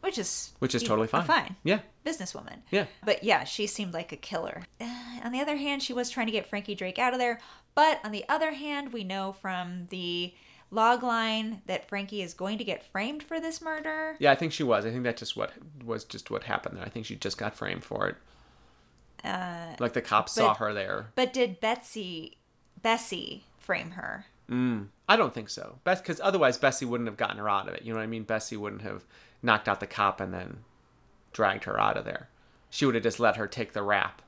[0.00, 1.24] Which is Which is totally fine.
[1.24, 1.56] Fine.
[1.64, 1.80] Yeah.
[2.06, 2.58] Businesswoman.
[2.70, 2.86] Yeah.
[3.04, 4.62] But yeah, she seemed like a killer.
[4.80, 4.86] Uh,
[5.24, 7.40] on the other hand, she was trying to get Frankie Drake out of there.
[7.74, 10.32] But on the other hand, we know from the
[10.70, 14.16] log line that Frankie is going to get framed for this murder.
[14.18, 14.86] Yeah, I think she was.
[14.86, 15.52] I think that just what
[15.84, 16.84] was just what happened there.
[16.84, 18.16] I think she just got framed for it.
[19.24, 21.06] Uh, Like the cops saw her there.
[21.16, 22.36] but did Betsy,
[22.80, 24.26] Bessie, frame her?
[24.50, 25.78] Mm, I don't think so.
[25.84, 27.82] Because otherwise, Bessie wouldn't have gotten her out of it.
[27.82, 28.22] You know what I mean?
[28.22, 29.04] Bessie wouldn't have
[29.42, 30.58] knocked out the cop and then
[31.32, 32.28] dragged her out of there.
[32.70, 34.22] She would have just let her take the rap.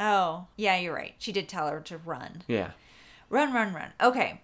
[0.00, 1.14] Oh, yeah, you're right.
[1.18, 2.42] She did tell her to run.
[2.46, 2.72] Yeah.
[3.30, 3.92] Run, run, run.
[4.00, 4.40] Okay.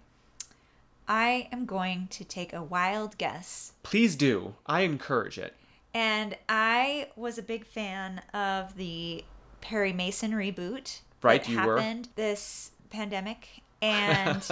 [1.07, 3.73] I am going to take a wild guess.
[3.83, 4.55] Please do.
[4.67, 5.55] I encourage it.
[5.93, 9.25] And I was a big fan of the
[9.61, 11.01] Perry Mason reboot.
[11.23, 11.79] Right, that you were.
[11.79, 13.49] happened this pandemic.
[13.81, 14.43] And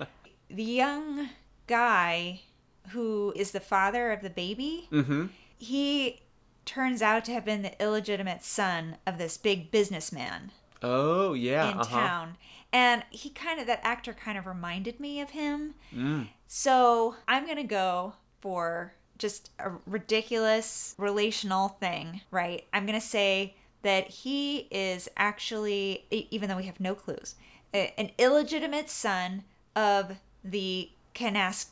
[0.50, 1.30] the young
[1.66, 2.40] guy
[2.88, 5.26] who is the father of the baby, Mm-hmm.
[5.58, 6.22] he
[6.64, 10.50] turns out to have been the illegitimate son of this big businessman
[10.82, 11.70] Oh, yeah.
[11.70, 12.00] in uh-huh.
[12.00, 12.36] town.
[12.72, 15.74] And he kind of, that actor kind of reminded me of him.
[15.94, 16.28] Mm.
[16.48, 22.64] So I'm going to go for just a ridiculous relational thing, right?
[22.72, 27.36] I'm going to say that he is actually, even though we have no clues,
[27.72, 29.44] an illegitimate son
[29.74, 31.66] of the Canasta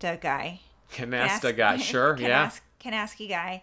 [0.00, 0.60] guy.
[0.92, 2.50] Canasta Canas- guy, sure, yeah.
[2.50, 2.60] Canas-
[3.14, 3.62] Kanaski guy.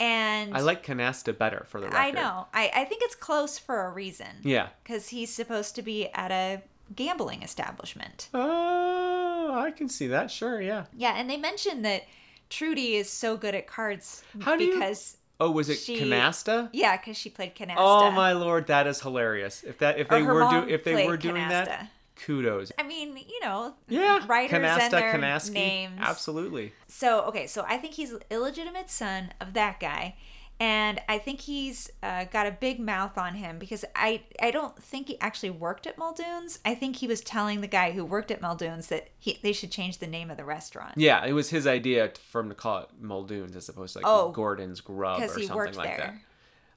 [0.00, 1.98] And I like Canasta better for the record.
[1.98, 2.46] I know.
[2.52, 4.26] I, I think it's close for a reason.
[4.42, 4.68] Yeah.
[4.82, 6.62] Because he's supposed to be at a
[6.96, 8.28] gambling establishment.
[8.34, 10.30] Oh, I can see that.
[10.32, 10.86] Sure, yeah.
[10.96, 12.04] Yeah, and they mentioned that
[12.50, 16.70] Trudy is so good at cards How do you- because Oh, was it She- Canasta?
[16.72, 17.74] yeah, because she played Canasta.
[17.78, 19.64] Oh my lord, that is hilarious.
[19.64, 21.88] If that if Or they were do if they were doing that, Canasta.
[22.16, 22.72] Kudos.
[22.78, 25.98] I mean, you know, Yeah, writers Canasta, and their Kanaski, names.
[26.00, 26.72] absolutely.
[26.88, 30.16] So okay, so I think he's illegitimate son of that guy,
[30.60, 34.80] and I think he's uh, got a big mouth on him because I I don't
[34.80, 36.60] think he actually worked at Muldoon's.
[36.64, 39.70] I think he was telling the guy who worked at Muldoon's that he they should
[39.72, 40.92] change the name of the restaurant.
[40.96, 44.06] Yeah, it was his idea for him to call it Muldoon's as opposed to like
[44.08, 46.14] Oh, Gordon's Grub or something like that.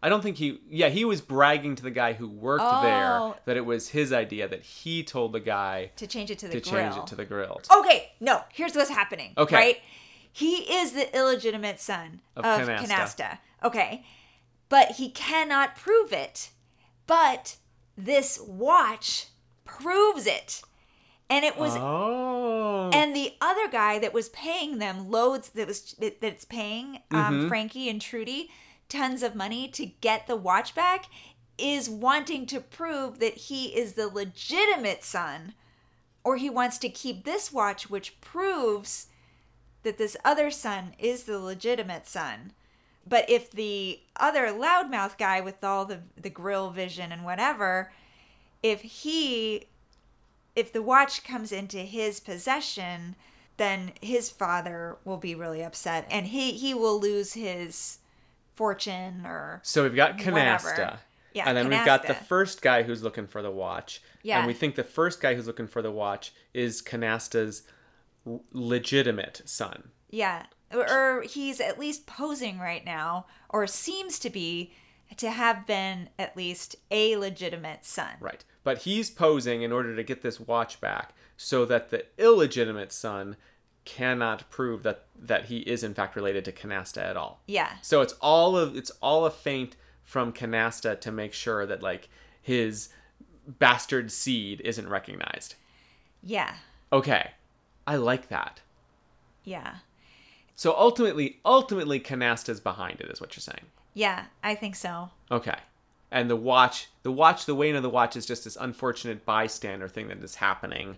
[0.01, 0.59] I don't think he.
[0.69, 2.81] Yeah, he was bragging to the guy who worked Oh.
[2.83, 6.47] there that it was his idea that he told the guy To change it to
[6.47, 6.83] the to grill.
[6.83, 7.61] change it to the grill.
[7.75, 9.33] Okay, no, here's what's happening.
[9.37, 9.55] Okay.
[9.55, 9.77] Right?
[10.31, 12.85] He is the illegitimate son Of of, Canasta.
[12.87, 13.37] Canasta.
[13.63, 14.05] Okay.
[14.69, 16.51] But he cannot prove it.
[17.07, 17.55] But
[17.97, 19.27] this watch
[19.65, 20.61] proves it.
[21.29, 25.93] And it was oh, and the other guy that was paying them loads that was
[25.99, 27.47] that, that's paying um, Mm-hmm.
[27.49, 28.49] Frankie and Trudy
[28.89, 31.05] tons of money to get the watch back
[31.57, 35.53] is wanting to prove that he is the legitimate son
[36.23, 39.07] or he wants to keep this watch which proves
[39.83, 42.51] that this other son is the legitimate son.
[43.07, 47.91] But if the other loudmouth guy with all the the grill vision and whatever
[48.61, 49.67] if he
[50.55, 53.15] if the watch comes into his possession,
[53.57, 57.99] then his father will be really upset and he he will lose his
[58.57, 60.31] fortune or so we've got whatever.
[60.41, 60.97] Canasta.
[61.33, 64.01] Yeah, and then we've got the first guy who's looking for the watch.
[64.23, 64.39] Yeah.
[64.39, 67.61] And we think the first guy who's looking for the watch is Canasta's
[68.51, 69.89] legitimate son.
[70.09, 74.73] yeah, or, or he's at least posing right now or seems to be
[75.15, 78.15] to have been at least a legitimate son.
[78.19, 78.43] Right.
[78.63, 83.37] But he's posing in order to get this watch back so that the illegitimate son
[83.87, 87.41] cannot prove that that he is in fact related to Canasta at all.
[87.47, 87.71] Yeah.
[87.81, 92.09] So it's all of it's all a feint from Canasta to make sure that like
[92.41, 92.89] his
[93.47, 95.55] bastard seed isn't recognized.
[96.21, 96.53] Yeah.
[96.91, 97.31] Okay.
[97.87, 98.59] I like that.
[99.45, 99.75] Yeah.
[100.53, 103.67] So ultimately ultimately Canasta's behind it is what you're saying.
[103.93, 105.09] Yeah, I think so.
[105.31, 105.57] Okay.
[106.11, 109.87] And the watch, the watch, the weight of the watch is just this unfortunate bystander
[109.87, 110.97] thing that is happening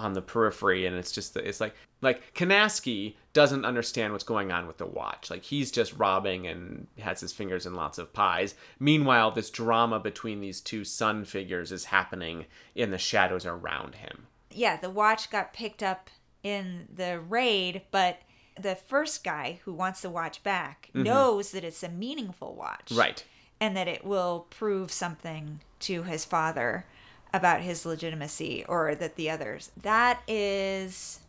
[0.00, 4.66] on the periphery, and it's just, it's like, like Kanaski doesn't understand what's going on
[4.66, 5.30] with the watch.
[5.30, 8.54] Like he's just robbing and has his fingers in lots of pies.
[8.78, 14.26] Meanwhile, this drama between these two sun figures is happening in the shadows around him.
[14.50, 16.10] yeah, the watch got picked up
[16.42, 18.20] in the raid, but
[18.58, 22.86] the first guy who wants the watch back knows that it's a meaningful watch.
[22.86, 22.98] Mm-hmm.
[22.98, 23.24] Right.
[23.60, 26.86] And that it will prove something to his father
[27.32, 29.70] about his legitimacy or that the others.
[29.80, 31.20] That is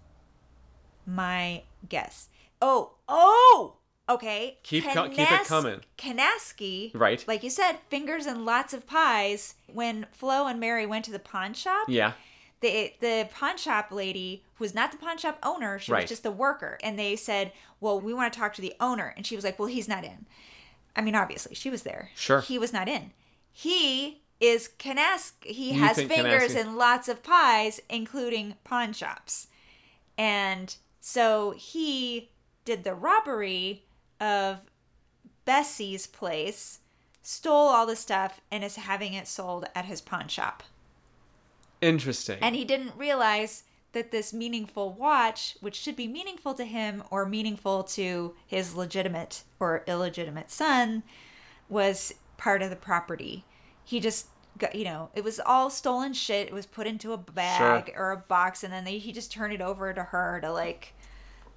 [1.06, 2.30] my guess.
[2.62, 3.76] Oh, oh!
[4.10, 4.58] Okay.
[4.64, 5.80] Keep co- keep it coming.
[5.98, 7.24] Kanaski, Right.
[7.28, 9.56] like you said, fingers and lots of pies.
[9.72, 12.14] When Flo and Mary went to the pawn shop, Yeah.
[12.60, 16.04] the the pawn shop lady who was not the pawn shop owner she Right.
[16.04, 19.14] was just the worker and they said well we want to talk to the owner
[19.18, 20.28] and she was like well he's not in
[20.96, 22.42] i mean obviously she was there Sure.
[22.42, 23.14] he was not in
[23.52, 29.48] he is canas he You has fingers Kanaski- and lots of pies including pawn shops
[30.18, 32.30] and so he
[32.66, 33.86] did the robbery
[34.20, 34.60] of
[35.46, 36.80] bessie's place
[37.22, 40.64] stole all the stuff and is having it sold at his pawn shop
[41.82, 42.38] Interesting.
[42.42, 47.26] and he didn't realize that this meaningful watch, which should be meaningful to him or
[47.26, 51.04] meaningful to his legitimate or illegitimate son,
[51.68, 53.44] was part of the property.
[53.84, 56.48] He just got, you know, it was all stolen shit.
[56.48, 59.54] It was put into a bag or a box, and then they, he just turned
[59.54, 60.94] it over to her to like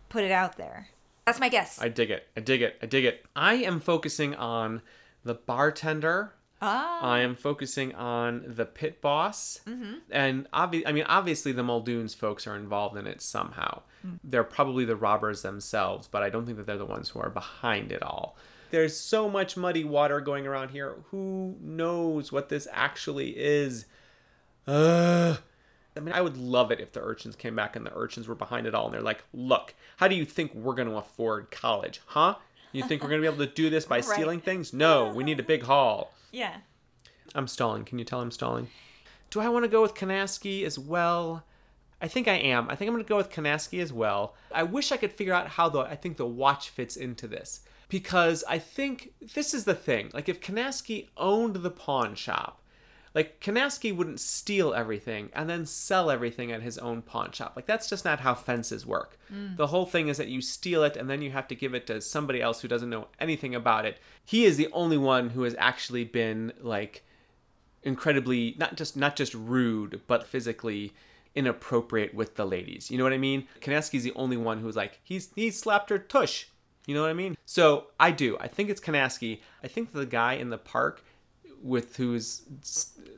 [0.09, 0.89] put it out there.
[1.27, 1.81] That's my guess.
[1.81, 2.29] I dig it.
[2.37, 2.77] I dig it.
[2.83, 3.25] I dig it.
[3.35, 4.83] I am focusing on
[5.25, 6.35] the bartender.
[6.61, 9.95] ah, I am focusing on the pit boss, mm-hmm.
[10.11, 13.83] and obvi- I mean, obviously, the Muldoons folks are involved in it somehow.
[14.23, 17.31] They're probably the robbers themselves, but I don't think that they're the ones who are
[17.31, 18.37] behind it all.
[18.75, 20.97] There's so much muddy water going around here.
[21.13, 23.87] Who knows what this actually is?
[24.67, 25.39] Ugh.
[25.97, 28.35] I mean, I would love it if the urchins came back and the urchins were
[28.35, 31.53] behind it all and they're like, look, how do you think we're going to afford
[31.53, 32.01] college?
[32.07, 32.35] Huh?
[32.73, 34.05] You think we're going to be able to do this by Right.
[34.05, 34.73] stealing things?
[34.73, 36.13] No, we need a big haul.
[36.33, 36.57] Yeah.
[37.33, 37.85] I'm stalling.
[37.85, 38.67] Can you tell I'm stalling?
[39.31, 41.45] Do I want to go with Kanaski as well?
[42.03, 42.69] I think I am.
[42.69, 44.35] I think I'm going to go with Kanaski as well.
[44.51, 47.61] I wish I could figure out how the I think the watch fits into this
[47.95, 50.11] because I think this is the thing.
[50.13, 52.61] Like if Kanaski owned the pawn shop,
[53.15, 57.53] like Kanaski wouldn't steal everything and then sell everything at his own pawn shop.
[57.55, 59.17] Like that's just not how fences work.
[59.33, 59.57] Mm.
[59.57, 61.87] The whole thing is that you steal it and then you have to give it
[61.87, 64.01] to somebody else who doesn't know anything about it.
[64.25, 67.05] He is the only one who has actually been like
[67.85, 70.93] incredibly not just not just rude but physically
[71.37, 72.91] inappropriate with the ladies.
[72.91, 73.47] You know what I mean?
[73.61, 76.49] Kanaski's the only one who's like he's he slapped her tush.
[76.87, 77.37] You know what I mean?
[77.47, 78.37] So I do.
[78.38, 79.40] I think it's Kanaski.
[79.62, 81.03] I think the guy in the park
[81.62, 82.42] with who's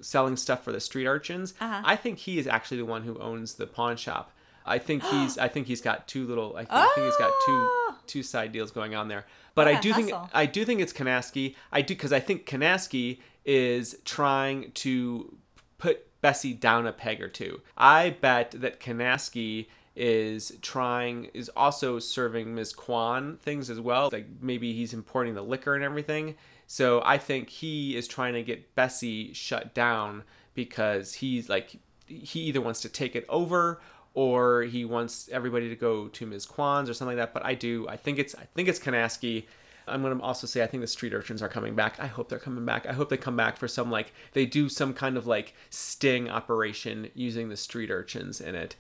[0.01, 1.55] selling stuff for the street urchins.
[1.61, 1.83] Uh-huh.
[1.85, 4.33] I think he is actually the one who owns the pawn shop.
[4.65, 7.31] I think he's I think he's got two little I think, I think he's got
[7.47, 7.95] two Oh.
[8.07, 9.27] two side deals going on there.
[9.55, 10.13] But What I do think.
[10.33, 11.55] I do think it's Kanaski.
[11.73, 15.37] I do because I think Kanaski is trying to
[15.79, 17.61] put Bessie down a peg or two.
[17.77, 22.75] I bet that Kanaski is trying is also serving Ms.
[22.75, 24.11] Kwan things as well.
[24.13, 26.37] Like maybe he's importing the liquor and everything.
[26.67, 30.23] So I think he is trying to get Bessie shut down
[30.55, 33.81] because he's like he either wants to take it over
[34.13, 36.47] or he wants everybody to go to Ms.
[36.47, 37.33] Kwan's or something like that.
[37.33, 39.45] But I do I think it's I think it's Kanaski.
[39.89, 41.99] I'm gonna also say I think the street urchins are coming back.
[42.01, 42.87] I hope they're coming back.
[42.87, 46.29] I hope they come back for some like they do some kind of like sting
[46.29, 48.77] operation using the street urchins in it.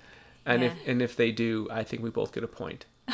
[0.46, 2.86] And if and if they do, I think we both get a point.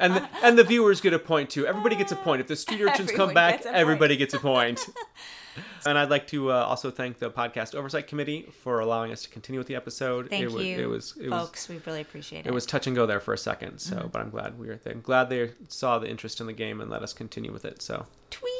[0.00, 1.66] and the, and the viewers get a point too.
[1.66, 2.40] Everybody gets a point.
[2.40, 4.86] If the street urchins come back, gets everybody gets a point.
[5.86, 9.28] and I'd like to uh, also thank the podcast oversight committee for allowing us to
[9.30, 10.28] continue with the episode.
[10.30, 11.68] Thank it was, you, It was it was folks.
[11.68, 12.46] we really appreciate it.
[12.46, 13.78] it was touch and go there for a second.
[13.80, 14.08] So, Mm-hmm.
[14.08, 14.92] but I'm glad we were there.
[14.92, 17.82] I'm glad they saw the interest in the game and let us continue with it.
[17.82, 18.52] So, tweet.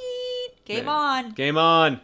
[0.64, 0.90] Game Yeah.
[0.92, 1.30] on.
[1.32, 2.00] game on.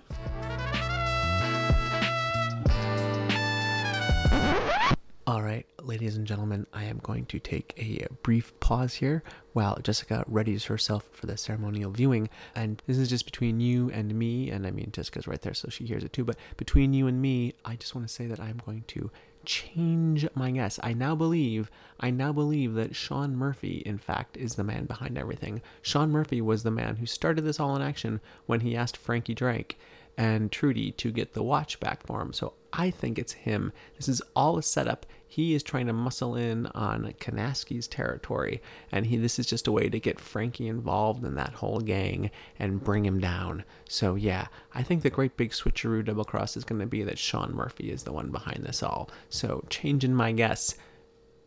[5.33, 9.23] All right, ladies and gentlemen, I am going to take a brief pause here
[9.55, 12.29] while Jessica readies herself for the ceremonial viewing.
[12.55, 14.51] And this is just between you and me.
[14.51, 16.27] And I mean, Jessica's right there, so she hears it too.
[16.27, 19.11] But between you and me, I just want to say that I'm going to
[19.47, 20.79] change my guess.
[20.83, 25.17] I now believe, I now believe that Sean Murphy, in fact, is the man behind
[25.17, 25.63] everything.
[25.81, 29.35] Sean Murphy was the man who started this all in action when he asked Frankie
[29.35, 29.79] Drake
[30.17, 32.33] and Trudy to get the watch back for him.
[32.33, 33.73] So I think it's him.
[33.97, 35.07] This is all a setup.
[35.27, 39.73] He is trying to muscle in on Kanaski's territory, and he this is just a
[39.73, 43.65] way to get Frankie involved in that whole gang and bring him down.
[43.89, 47.19] So yeah, I think the great big switcheroo double cross is going to be that
[47.19, 49.09] Sean Murphy is the one behind this all.
[49.31, 50.75] So changing my guess,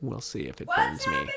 [0.02, 1.28] we'll see if it burns me.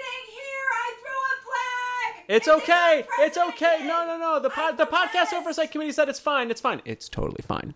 [2.29, 3.07] It's okay.
[3.21, 3.79] It's okay.
[3.87, 4.39] No, no, no.
[4.39, 6.51] The pod, the podcast oversight committee said it's fine.
[6.51, 6.83] It's fine.
[6.85, 7.75] It's totally fine.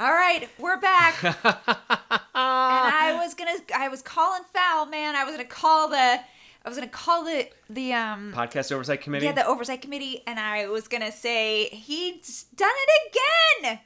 [0.00, 2.22] All right, we're back.
[2.36, 5.16] and I was gonna, I was calling foul, man.
[5.16, 8.32] I was gonna call the, I was gonna call the the um.
[8.34, 9.26] Podcast oversight committee.
[9.26, 13.12] Yeah, the oversight committee, and I was gonna say he's done it
[13.62, 13.80] again.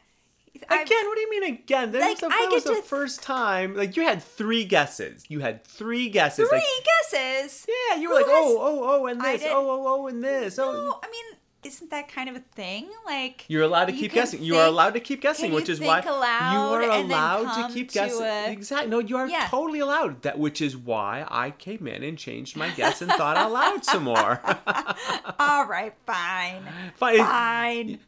[0.69, 1.93] I- Again, what do you mean again?
[1.93, 3.77] That Like, was, the, that was the to- first time.
[3.77, 5.25] Like you had three guesses.
[5.29, 6.49] You had three guesses.
[6.49, 7.67] three Like, guesses.
[7.69, 10.23] yeah, you were Who like, has- oh, oh, oh, and this, oh, oh, oh, and
[10.25, 10.59] this.
[10.59, 11.25] Oh, I mean,
[11.63, 12.89] isn't that kind of a thing?
[13.05, 14.43] Like You're allowed to you keep guessing.
[14.43, 18.23] you are allowed to keep guessing, which is why you are allowed to keep guessing.
[18.23, 18.91] a- Exactly.
[18.91, 19.47] No, you are Yeah.
[19.49, 20.23] totally allowed.
[20.23, 23.85] That which is why I came in and changed my guess and thought out loud
[23.85, 24.41] some more.
[25.39, 26.63] All right, fine,
[26.97, 27.19] Fine.
[27.19, 27.99] fine.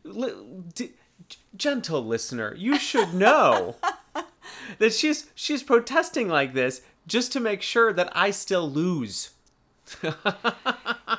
[0.75, 0.93] D-
[1.57, 3.77] gentle listener, you should know
[4.79, 9.31] that she's she's protesting like this just to make sure that I still lose.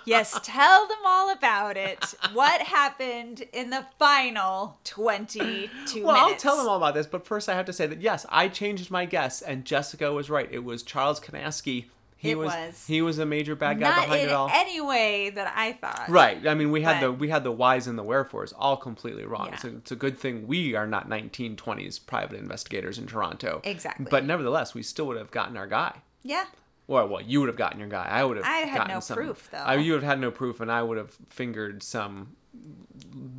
[0.06, 2.14] Yes, tell them all about it.
[2.34, 7.48] What happened in the final 22 Well, I'll tell them all about this, but first
[7.48, 10.50] I have to say that yes, I changed my guess, and Jessica was right.
[10.52, 11.86] It was Charles Kanaski.
[12.18, 12.86] He It was, was.
[12.88, 14.50] he was a major bad guy Not behind in it all.
[14.54, 16.06] any way that I thought.
[16.10, 16.46] Right.
[16.48, 19.26] I mean, we had But- the we had the whys and the wherefores all completely
[19.26, 19.50] wrong.
[19.52, 19.58] Yeah.
[19.58, 23.62] So it's a good thing we are not 1920s private investigators in Toronto.
[23.64, 24.08] Exactly.
[24.10, 26.02] But nevertheless, we still would have gotten our guy.
[26.24, 26.46] Yeah.
[26.88, 28.06] Well, well, you would have gotten your guy.
[28.10, 28.46] I would have.
[28.46, 29.58] I had gotten no some, proof, though.
[29.60, 32.36] I, you would have had no proof, and I would have fingered some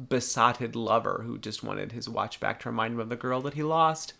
[0.09, 3.55] besotted lover who just wanted his watch back to remind him of the girl that
[3.55, 4.15] he lost.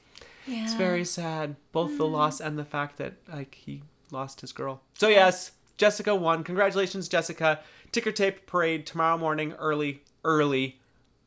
[0.47, 0.65] Yeah.
[0.65, 2.13] It's very sad, both the mm.
[2.13, 4.83] loss and the fact that like he lost his girl.
[4.95, 6.45] So yes, Jessica won.
[6.45, 7.61] Congratulations, Jessica.
[7.93, 10.81] Ticker tape parade tomorrow morning, early, early.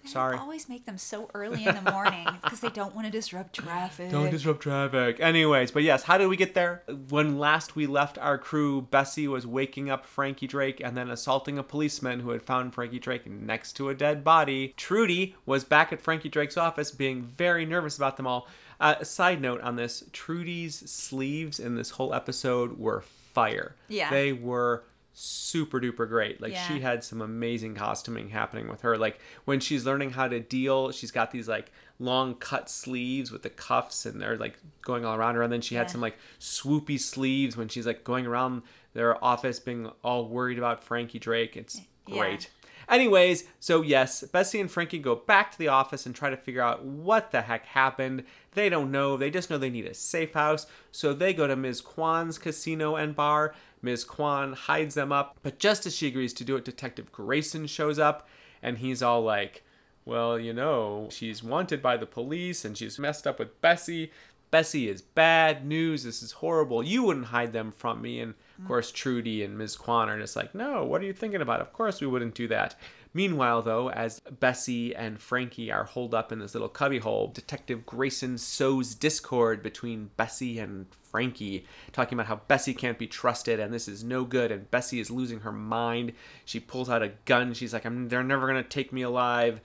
[0.07, 0.37] Sorry.
[0.37, 4.11] always make them so early in the morning because they don't want to disrupt traffic.
[4.11, 5.19] Don't disrupt traffic.
[5.19, 6.83] Anyways, but yes, how did we get there?
[7.09, 11.57] When last we left our crew, Bessie was waking up Frankie Drake and then assaulting
[11.57, 14.73] a policeman who had found Frankie Drake next to a dead body.
[14.77, 18.47] Trudy was back at Frankie Drake's office being very nervous about them all.
[18.79, 23.01] Uh, side note on this Trudy's sleeves in this whole episode were
[23.33, 23.75] fire.
[23.87, 24.09] Yeah.
[24.09, 24.83] They were
[25.19, 26.39] super duper great.
[26.39, 26.67] Like Yeah.
[26.67, 28.99] she had some amazing costuming happening with her.
[28.99, 33.41] Like when she's learning how to deal, she's got these like long cut sleeves with
[33.41, 35.41] the cuffs and they're like going all around her.
[35.41, 38.61] And then she had some like swoopy sleeves when she's like going around
[38.93, 41.57] their office being all worried about Frankie Drake.
[41.57, 42.19] It's Yeah.
[42.19, 42.51] great.
[42.87, 46.61] Anyways, so yes, Bessie and Frankie go back to the office and try to figure
[46.61, 48.23] out what the heck happened.
[48.53, 49.17] They don't know.
[49.17, 50.67] They just know they need a safe house.
[50.91, 51.81] So they go to Ms.
[51.81, 53.53] Kwan's casino and bar.
[53.87, 54.03] Ms.
[54.03, 55.37] Kwan hides them up.
[55.43, 58.27] But just as she agrees to do it, Detective Grayson shows up
[58.61, 59.63] and he's all like,
[60.03, 64.11] well, you know, she's wanted by the police and she's messed up with Bessie.
[64.51, 66.03] Bessie is bad news.
[66.03, 66.83] This is horrible.
[66.83, 68.19] You wouldn't hide them from me.
[68.19, 69.77] And of course, Trudy and Ms.
[69.77, 71.61] Kwan are just like, no, what are you thinking about?
[71.61, 72.75] Of course, we wouldn't do that.
[73.13, 78.37] Meanwhile, though, as Bessie and Frankie are holed up in this little cubbyhole, Detective Grayson
[78.37, 83.87] sows discord between Bessie and Frankie, talking about how Bessie can't be trusted and this
[83.87, 86.13] is no good, and Bessie is losing her mind.
[86.45, 87.53] She pulls out a gun.
[87.53, 89.61] She's like, they're never going to take me alive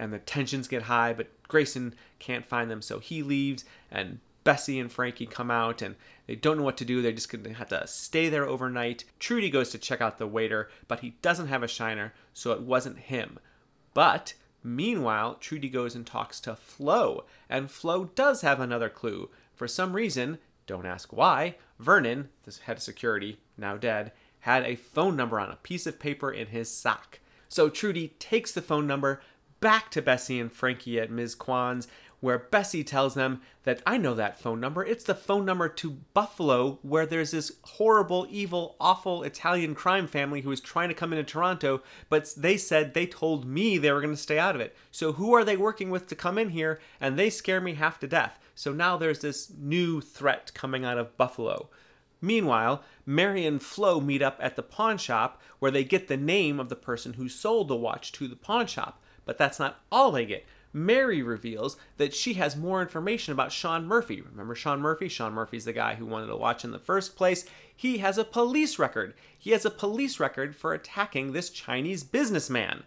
[0.00, 4.80] and the tensions get high, but Grayson can't find them, so he leaves, and Bessie
[4.80, 5.94] and Frankie come out, and
[6.30, 7.02] they don't know what to do.
[7.02, 9.02] They're just going to have to stay there overnight.
[9.18, 12.60] Trudy goes to check out the waiter, but he doesn't have a shiner, so it
[12.60, 13.40] wasn't him.
[13.94, 19.28] But meanwhile, Trudy goes and talks to Flo, and Flo does have another clue.
[19.56, 24.76] For some reason, don't ask why, Vernon, the head of security, now dead, had a
[24.76, 27.18] phone number on a piece of paper in his sock.
[27.48, 29.20] So Trudy takes the phone number
[29.58, 31.34] back to Bessie and Frankie at Ms.
[31.34, 31.88] Kwan's,
[32.20, 34.84] where Bessie tells them that I know that phone number.
[34.84, 40.42] It's the phone number to Buffalo, where there's this horrible, evil, awful Italian crime family
[40.42, 44.00] who is trying to come into Toronto, but they said they told me they were
[44.00, 44.76] going to stay out of it.
[44.90, 46.80] So who are they working with to come in here?
[47.00, 48.38] And they scare me half to death.
[48.54, 51.70] So now there's this new threat coming out of Buffalo.
[52.20, 56.60] Meanwhile, Mary and Flo meet up at the pawn shop where they get the name
[56.60, 59.02] of the person who sold the watch to the pawn shop.
[59.24, 60.46] But that's not all they get.
[60.72, 64.20] Mary reveals that she has more information about Sean Murphy.
[64.20, 65.08] Remember Sean Murphy?
[65.08, 67.44] Sean Murphy's the guy who wanted to watch in the first place.
[67.74, 69.14] He has a police record.
[69.36, 72.84] He has a police record for attacking this Chinese businessman.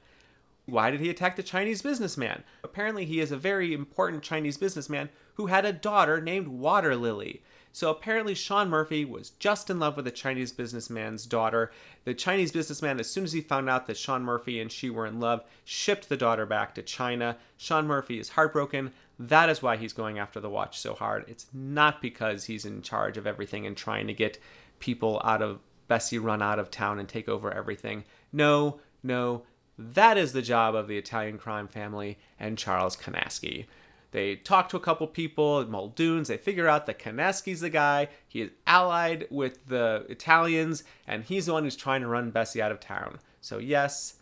[0.65, 2.43] Why did he attack the Chinese businessman?
[2.63, 7.41] Apparently, he is a very important Chinese businessman who had a daughter named Water Lily.
[7.75, 11.71] So apparently, Sean Murphy was just in love with a Chinese businessman's daughter.
[12.05, 15.07] The Chinese businessman, as soon as he found out that Sean Murphy and she were
[15.07, 17.35] in love, shipped the daughter back to China.
[17.57, 18.91] Sean Murphy is heartbroken.
[19.17, 21.25] That is why he's going after the watch so hard.
[21.27, 24.37] It's not because he's in charge of everything and trying to get
[24.79, 28.03] people out of Bessie run out of town and take over everything.
[28.31, 29.43] No, no,
[29.77, 33.65] that is the job of the Italian crime family and Charles Kanaski.
[34.13, 36.27] They talk to a couple people at Muldoon's.
[36.27, 38.09] They figure out that Kanaski's the guy.
[38.27, 42.61] He is allied with the Italians, and he's the one who's trying to run Bessie
[42.61, 43.17] out of town.
[43.41, 44.13] So, yes,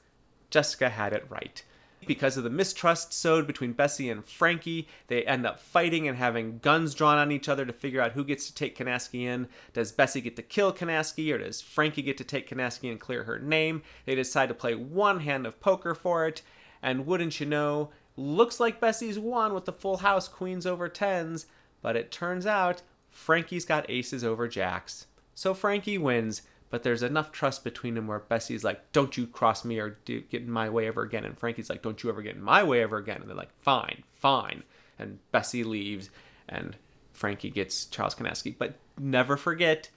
[0.49, 1.61] Jessica had it right.
[2.07, 6.59] Because of the mistrust sowed between Bessie and Frankie, they end up fighting and having
[6.59, 9.49] guns drawn on each other to figure out who gets to take Kanaski in.
[9.73, 13.25] Does Bessie get to kill Kanaski, or does Frankie get to take Kanaski and clear
[13.25, 13.83] her name?
[14.05, 16.41] They decide to play one hand of poker for it,
[16.81, 17.91] and wouldn't you know,
[18.21, 21.45] looks like Bessie's won with the full house queens over tens,
[21.81, 25.07] but it turns out Frankie's got aces over jacks.
[25.33, 29.65] So Frankie wins, but there's enough trust between them where Bessie's like, "Don't you cross
[29.65, 32.35] me or get in my way ever again," and Frankie's like, "Don't you ever get
[32.35, 34.63] in my way ever again," and they're like, "Fine, fine,"
[34.97, 36.09] and Bessie leaves,
[36.47, 36.77] and
[37.11, 38.57] Frankie gets Charles Kanaski.
[38.57, 39.89] But never forget,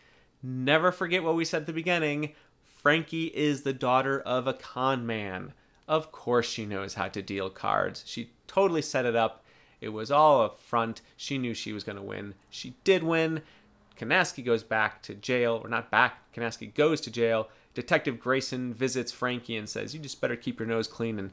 [0.42, 2.34] never forget what we said at the beginning.
[2.64, 5.52] Frankie is the daughter of a con man.
[5.86, 8.02] Of course, she knows how to deal cards.
[8.06, 9.44] She totally set it up.
[9.80, 11.02] It was all a front.
[11.16, 12.34] She knew she was going to win.
[12.48, 13.42] She did win.
[13.98, 17.48] Kanaski goes back to jail, or not back, Kanaski goes to jail.
[17.74, 21.18] Detective Grayson visits Frankie and says, You just better keep your nose clean.
[21.18, 21.30] And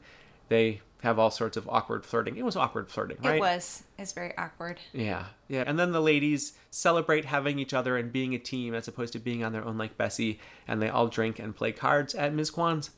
[0.50, 2.38] they have all sorts of awkward flirting.
[2.38, 3.36] It was awkward flirting, right?
[3.36, 3.84] It was.
[3.98, 4.80] It's very awkward.
[4.94, 5.64] Yeah, yeah.
[5.66, 9.20] And then the ladies celebrate having each other and being a team as opposed to
[9.20, 10.40] being on their own like Bessie.
[10.68, 12.52] And they all drink and play cards at Ms.
[12.52, 12.92] Kwan's.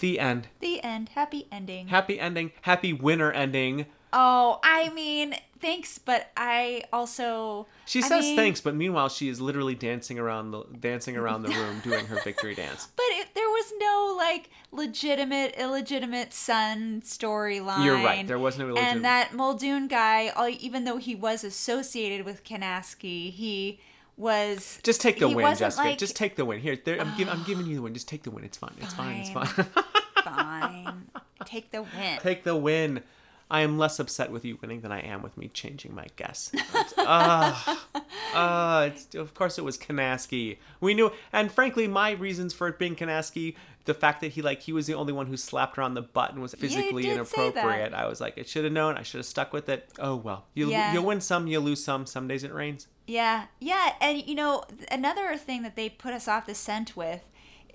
[0.00, 0.48] The end.
[0.60, 1.10] The end.
[1.10, 1.88] Happy ending.
[1.88, 2.52] Happy ending.
[2.62, 3.86] Happy winner ending.
[4.12, 7.66] oh, I mean, thanks, but I also.
[7.86, 11.42] She I says mean, thanks, but meanwhile she is literally dancing around the dancing around
[11.42, 12.88] the room doing her victory dance.
[12.96, 17.84] But it, there was no like legitimate, illegitimate son storyline.
[17.84, 21.42] You're right, there was no illegitimate- And that Muldoon guy, all- even though he was
[21.44, 23.80] associated with Kanaski, he
[24.16, 25.88] was Just take the win, Jessica.
[25.88, 26.60] like- Just take the win.
[26.60, 27.94] Here, there, I'm, giv I'm giving you the win.
[27.94, 28.44] Just take the win.
[28.44, 28.74] It's fine.
[28.80, 29.16] It's fine.
[29.16, 29.46] It's Fine.
[29.46, 29.66] fine.
[30.24, 31.02] fine.
[31.44, 32.18] Take the win.
[32.20, 33.02] take the win.
[33.48, 36.50] I am less upset with you winning than I am with me changing my guess.
[36.98, 40.56] Ah, it's of course it was Kanaski.
[40.80, 43.54] We knew, and frankly, my reasons for it being Kanaski,
[43.84, 46.02] the fact that he like he was the only one who slapped her on the
[46.02, 47.12] butt and was physically that.
[47.12, 47.94] inappropriate.
[47.94, 48.96] I was like, I should have known.
[48.96, 49.88] I should have stuck with it.
[50.00, 50.92] Oh well, you Yeah.
[50.92, 52.04] you'll win some, you lose some.
[52.06, 52.88] Some days it rains.
[53.06, 57.22] Yeah, yeah, and you know another thing that they put us off the scent with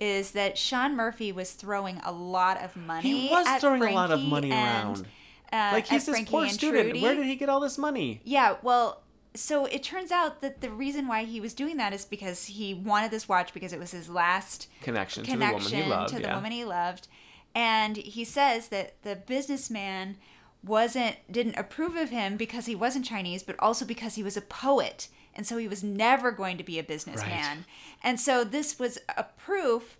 [0.00, 3.28] is that Sean Murphy was throwing a lot of money.
[3.28, 5.06] He was throwing a lot of money and, around.
[5.52, 6.84] Uh, Like he's this Frankie poor student.
[6.84, 7.02] Trudy.
[7.02, 8.20] Where did he get all this money?
[8.24, 9.02] Yeah, well,
[9.34, 12.74] so it turns out that the reason why he was doing that is because he
[12.74, 16.08] wanted this watch because it was his last Connection, connection to the woman he loved.
[16.10, 16.34] to the yeah.
[16.34, 17.08] woman he loved.
[17.54, 20.16] And he says that the businessman
[20.64, 24.42] wasn't didn't approve of him because he wasn't Chinese, but also because he was a
[24.42, 25.08] poet.
[25.34, 27.64] And so he was never going to be a businessman.
[28.02, 29.96] And so this was a proof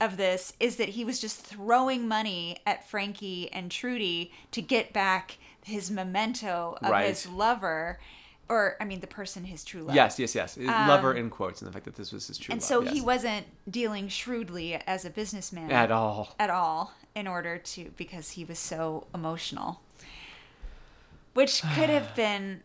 [0.00, 4.92] of this is that he was just throwing money at Frankie and Trudy to get
[4.92, 7.08] back his memento of Right.
[7.08, 8.00] his lover,
[8.48, 9.94] or I mean the person his true love.
[9.94, 10.56] Yes, yes, yes.
[10.56, 12.68] Lover in quotes, and the fact that this was his true Um, And love.
[12.68, 16.34] so he wasn't dealing shrewdly as a businessman at all.
[16.38, 19.82] at all in order to because he was so emotional
[21.34, 22.62] which could have been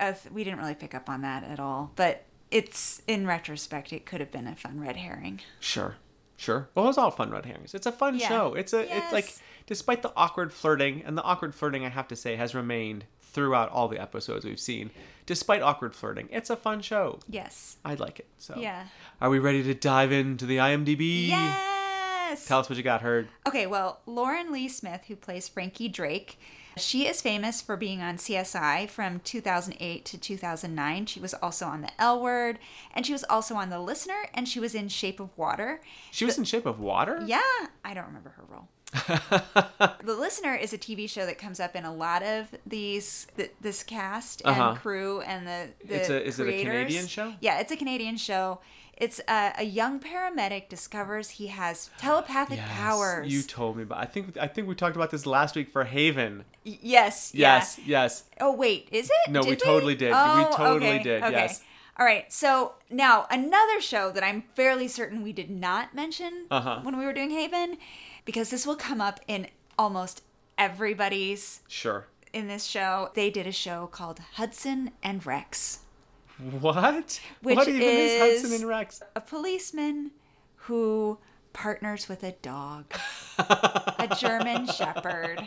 [0.00, 4.04] uh, we didn't really pick up on that at all but it's in retrospect it
[4.06, 5.96] could have been a fun red herring Sure.
[6.36, 6.70] Sure.
[6.74, 7.74] Well, it's all fun red herrings.
[7.74, 8.28] It's a fun Yeah.
[8.28, 8.54] show.
[8.54, 9.30] It's a it's like
[9.66, 13.68] despite the awkward flirting, and the awkward flirting I have to say has remained throughout
[13.68, 14.90] all the episodes we've seen.
[15.26, 17.18] Despite awkward flirting, it's a fun show.
[17.28, 18.26] yes I like it.
[18.38, 18.86] So Yeah.
[19.20, 21.28] Are we ready to dive into the IMDb?
[21.28, 23.28] yes Tell us what you got heard.
[23.46, 26.38] Okay, well, Lauren Lee Smith, who plays Frankie Drake,
[26.80, 31.06] she is famous for being on CSI from 2008 to 2009.
[31.06, 32.58] She was also on The L Word,
[32.94, 35.80] and she was also on The Listener, and she was in Shape of Water.
[36.10, 37.22] She was in Shape of Water?
[37.26, 37.40] Yeah,
[37.84, 38.68] I don't remember her role.
[40.02, 43.52] the Listener is a TV show that comes up in a lot of these th-
[43.60, 44.74] this cast and Uh-huh.
[44.74, 46.62] crew and the, the It's a- is it a.
[46.64, 47.32] Canadian show?
[47.40, 48.60] Yeah, it's a Canadian show.
[48.96, 53.32] It's a, a young paramedic discovers he has telepathic Yes, powers.
[53.32, 55.84] You told me, but I think I think we talked about this last week for
[55.84, 56.44] Haven.
[56.64, 57.32] Y- yes.
[57.34, 57.56] yeah.
[57.56, 58.24] Yes, yes.
[58.40, 59.30] Oh wait, is it?
[59.30, 60.08] No, we totally did.
[60.10, 61.32] We Oh, totally okay, did, Okay.
[61.32, 61.62] yes.
[61.98, 62.30] All right.
[62.32, 66.80] So now another show that I'm fairly certain we did not mention Uh-huh.
[66.82, 67.76] when we were doing Haven,
[68.24, 69.48] because this will come up in
[69.78, 70.22] almost
[70.56, 72.06] everybody's Sure.
[72.32, 73.10] in this show.
[73.14, 75.80] They did a show called Hudson and Rex,
[76.38, 77.20] What?
[77.42, 79.02] Which what even is, is- Hudson and Rex?
[79.14, 80.12] a policeman
[80.64, 81.18] who
[81.52, 82.92] partners with a dog,
[83.38, 85.46] a German Shepherd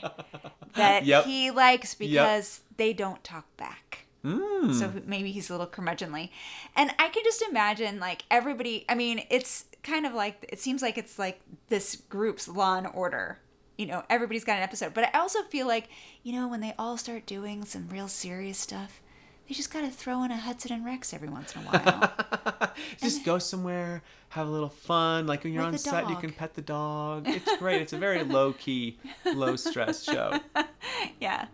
[0.75, 1.25] that Yep.
[1.25, 4.05] he likes because they don't talk back.
[4.25, 4.73] Mm.
[4.73, 6.29] So maybe he's a little curmudgeonly.
[6.75, 10.81] And I can just imagine like everybody, I mean, it's kind of like, it seems
[10.81, 13.39] like it's like this group's law and order.
[13.77, 14.93] You know, everybody's got an episode.
[14.93, 15.89] But I also feel like,
[16.23, 19.01] you know, when they all start doing some real serious stuff,
[19.47, 22.73] they just got to throw in a Hudson and Rex every once in a while.
[23.01, 25.27] Just go somewhere, have a little fun.
[25.27, 27.27] Like when you're on set, you can pet the dog.
[27.33, 27.81] It's great.
[27.81, 30.39] It's a very low key, low stress show.
[31.19, 31.47] yeah.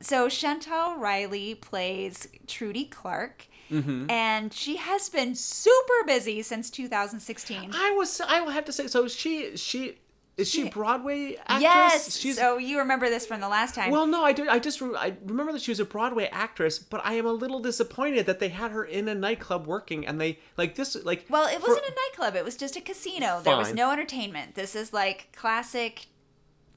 [0.00, 3.46] So Chantel Riley plays Trudy Clarke.
[3.70, 4.10] Mm-hmm.
[4.10, 7.70] And she has been super busy since 2016.
[7.74, 8.20] I was.
[8.20, 8.86] I will have to say.
[8.86, 9.56] So she.
[9.56, 9.98] She.
[10.38, 11.62] Is she, She- Broadway actress?
[11.62, 12.16] Yes.
[12.16, 12.38] She's.
[12.38, 13.90] so you remember this from the last time.
[13.90, 14.48] well, no, I do.
[14.48, 17.32] I just re- I remember that she was a Broadway actress, but I am a
[17.32, 21.26] little disappointed that they had her in a nightclub working, and they like this like.
[21.28, 22.34] Well, it for- wasn't a nightclub.
[22.34, 23.40] It was just a casino.
[23.44, 24.54] There was no entertainment.
[24.54, 26.06] This is like classic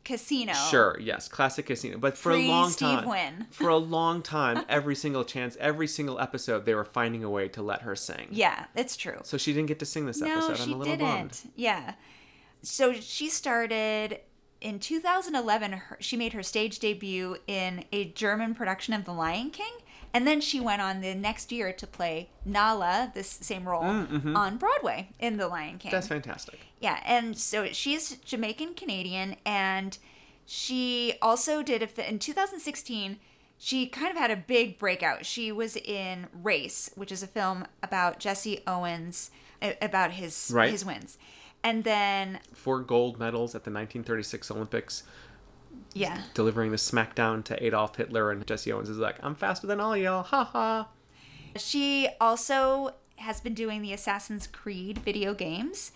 [0.03, 0.53] casino.
[0.70, 1.97] Sure, yes, classic casino.
[1.97, 3.47] But for a long Steve time, Wynn.
[3.51, 7.47] for a long time, every single chance, every single episode, they were finding a way
[7.49, 8.28] to let her sing.
[8.32, 9.20] Yeah, it's true.
[9.24, 10.60] So she didn't get to sing this no, episode.
[10.62, 11.08] I'm a little didn't.
[11.08, 11.39] bummed.
[11.56, 11.93] Yeah.
[12.66, 14.20] So she started
[14.61, 15.72] in 2011.
[15.74, 19.72] Her, she made her stage debut in a German production of The Lion King,
[20.13, 24.57] and then she went on the next year to play Nala, this same role, on
[24.57, 25.89] Broadway in The Lion King.
[25.89, 26.59] Mm, That's fantastic.
[26.80, 29.97] Yeah, and so she's Jamaican Canadian, and
[30.45, 33.18] she also did a in 2016.
[33.57, 35.26] She kind of had a big breakout.
[35.26, 39.32] She was in Race, which is a film about Jesse Owens,
[39.82, 40.72] about his Right.
[40.72, 41.18] his wins,
[41.66, 45.03] And then, Four gold medals at the 1936 Olympics,
[45.93, 46.22] yeah.
[46.36, 49.97] delivering the smackdown to Adolf Hitler, and Jesse Owens is like, "I'm faster than all
[49.97, 50.88] y'all, ha ha."
[51.57, 55.91] She also has been doing the Assassin's Creed video games.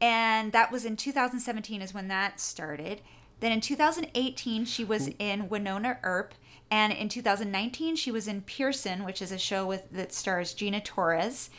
[0.00, 3.02] And that was in 2017 is when that started.
[3.40, 6.34] Then in 2018 she was in Wynonna Earp
[6.70, 10.80] and in 2019 she was in Pearson, which is a show with that stars Gina
[10.80, 11.50] Torres.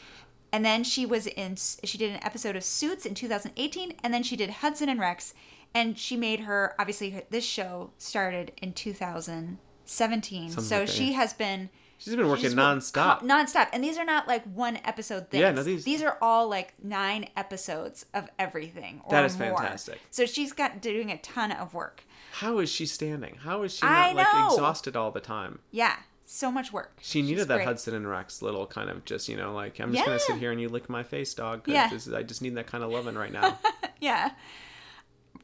[0.54, 4.24] And then she was in she did an episode of Suits in 2018 and then
[4.24, 5.34] she did Hudson and Rex
[5.74, 9.58] and she made her obviously her, this show started in 2017.
[10.50, 11.18] Something so like that, she yeah.
[11.18, 13.20] has been She's been working She's nonstop.
[13.20, 13.68] co- nonstop.
[13.72, 15.42] And these are not like one episode things.
[15.42, 19.02] Yeah, no, these- these are all like nine episodes of everything.
[19.06, 19.56] Or That is more.
[19.56, 20.00] fantastic.
[20.10, 22.04] So she's got doing a ton of work.
[22.34, 23.36] How is she standing?
[23.36, 24.48] How is she I not like know.
[24.48, 25.60] exhausted all the time?
[25.70, 25.96] Yeah,
[26.34, 26.98] so much work.
[27.02, 27.68] She needed She's that great.
[27.68, 30.52] Hudson and Rex little kind of just you know like I'm just gonna sit here
[30.52, 31.64] and you lick my face, dog.
[31.68, 31.90] Yeah.
[31.90, 33.60] this is- I just need that kind of loving right now.
[34.00, 34.32] Yeah.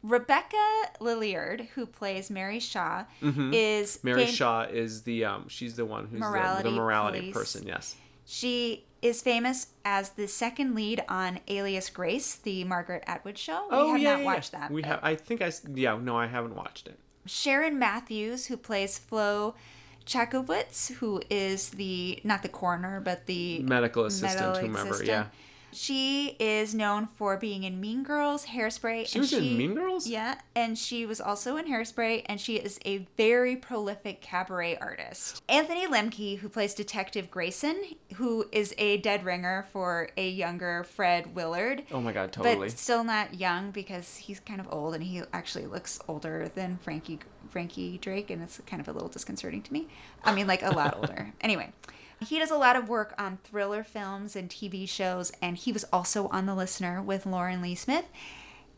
[0.03, 0.57] Rebecca
[0.99, 4.07] Liddiard, who plays Mary Shaw, is Mm-hmm.
[4.07, 7.33] Mary fam- Shaw is the um she's the one who's the, Morality the morality police.
[7.33, 7.67] person.
[7.67, 7.95] Yes.
[8.25, 13.67] She is famous as the second lead on Alias Grace, the Margaret Atwood show.
[13.69, 14.59] We oh have yeah, not yeah, watched yeah.
[14.61, 14.71] that.
[14.71, 14.99] We have.
[15.03, 16.97] I think I yeah no I haven't watched it.
[17.27, 19.55] Sharron Matthews, who plays Flo
[20.07, 24.87] Chakowitz, who is the not the coroner but the Medical assistant, medical whomever.
[24.95, 25.07] assistant.
[25.09, 25.25] Yeah.
[25.77, 29.07] She is known for being in Mean Girls, Hairspray.
[29.07, 30.07] She and was in Mean Girls?
[30.07, 35.43] Yeah, and she was also in Hairspray, and she is a very prolific cabaret artist.
[35.47, 37.79] Anthony Lemke, who plays Detective Grayson,
[38.15, 41.83] who is a dead ringer for a younger Fred Willard.
[41.91, 42.69] Oh my god, totally.
[42.69, 46.79] But still not young because he's kind of old and he actually looks older than
[46.79, 47.19] Frankie
[47.49, 49.87] Frankie Drake and it's kind of a little disconcerting to me.
[50.23, 51.33] I mean like a lot older.
[51.41, 51.71] Anyway,
[52.25, 55.85] he does a lot of work on thriller films and TV shows and he was
[55.93, 58.05] also on The Listener with Lauren Lee Smith.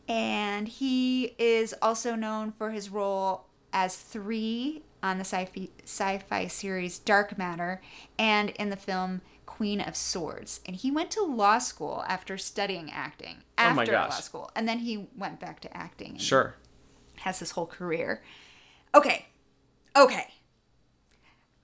[0.08, 6.98] And he is also known for his role as 3 on the sci-fi, sci-fi series
[6.98, 7.80] Dark Matter
[8.18, 10.60] and in the film Queen of Swords.
[10.66, 13.38] And he went to law school after studying acting.
[13.58, 14.10] Oh After my gosh.
[14.10, 14.50] law school.
[14.54, 16.10] And then he went back to acting.
[16.10, 16.54] And sure.
[17.18, 18.22] Has his whole career.
[18.94, 19.26] Okay.
[19.96, 20.28] Okay.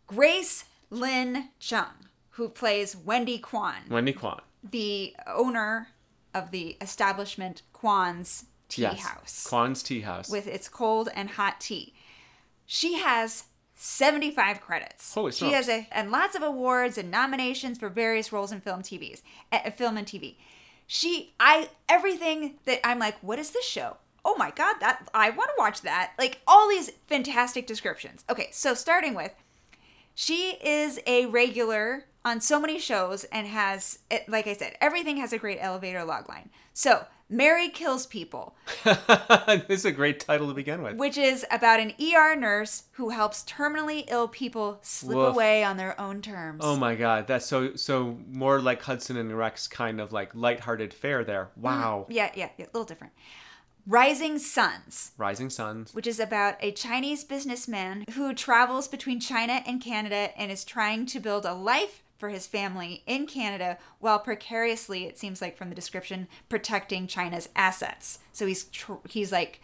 [0.06, 4.40] Grace Lynn Kung, who plays Wendy Kwan, Wendy Kwan.
[4.68, 5.88] the owner
[6.34, 9.00] of the establishment Kwan's Tea Yes.
[9.00, 10.28] House Kwan's Tea House.
[10.28, 11.94] with its cold and hot tea.
[12.66, 15.14] She has 75 credits.
[15.14, 15.54] Holy she smokes.
[15.54, 19.22] has a, and lots of awards and nominations for various roles in film TVs,
[19.52, 20.36] uh, film and TV.
[20.86, 23.96] She I everything that I'm like, what is this show?
[24.24, 26.12] Oh my god, that I want to watch that.
[26.18, 28.24] Like all these fantastic descriptions.
[28.30, 29.32] Okay, so starting with
[30.18, 35.34] she is a regular on so many shows and has, like I said, everything has
[35.34, 36.48] a great elevator log line.
[36.72, 40.96] So, Mary Kills People, this is a great title to begin with.
[40.96, 45.34] which is about an ER nurse who helps terminally ill people slip Woof.
[45.34, 46.62] away on their own terms.
[46.64, 50.94] Oh my god, that's so so more like Hudson and Rex kind of like lighthearted
[50.94, 51.50] fare there.
[51.56, 52.06] Wow.
[52.08, 53.12] Yeah, yeah, yeah, a little different.
[53.86, 55.94] Rising Suns, Rising Suns.
[55.94, 61.06] which is about a Chinese businessman who travels between China and Canada and is trying
[61.06, 65.68] to build a life for his family in Canada while precariously, it seems like from
[65.68, 68.18] the description, protecting China's assets.
[68.32, 69.60] So he's tr- he's like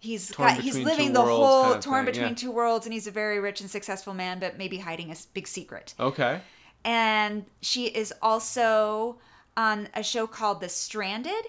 [0.00, 2.34] he's got, he's living the whole kind of torn thing, between yeah.
[2.34, 5.46] two worlds and he's a very rich and successful man but maybe hiding a big
[5.46, 6.40] secret Okay.
[6.84, 9.18] and she is also
[9.56, 11.44] on a show called The Stranded,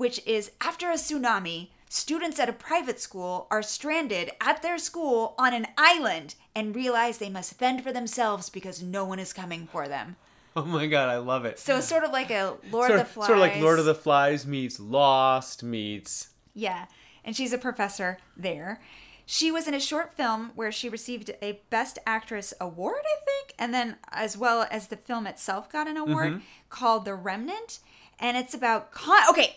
[0.00, 5.34] which is after a tsunami, students at a private school are stranded at their school
[5.38, 9.68] on an island and realize they must fend for themselves because no one is coming
[9.70, 10.16] for them.
[10.56, 11.58] Oh my god, I love it.
[11.58, 13.26] So it's sort of like a Lord sort, of the Flies.
[13.26, 16.30] sort of like Lord of the Flies meets Lost meets.
[16.54, 16.86] Yeah,
[17.22, 18.80] and she's a professor there.
[19.26, 23.54] She was in a short film where she received a Best Actress award, I think,
[23.58, 26.44] and then as well as the film itself got an award mm-hmm.
[26.70, 27.80] called The Remnant,
[28.18, 29.22] and it's about con.
[29.30, 29.56] Okay,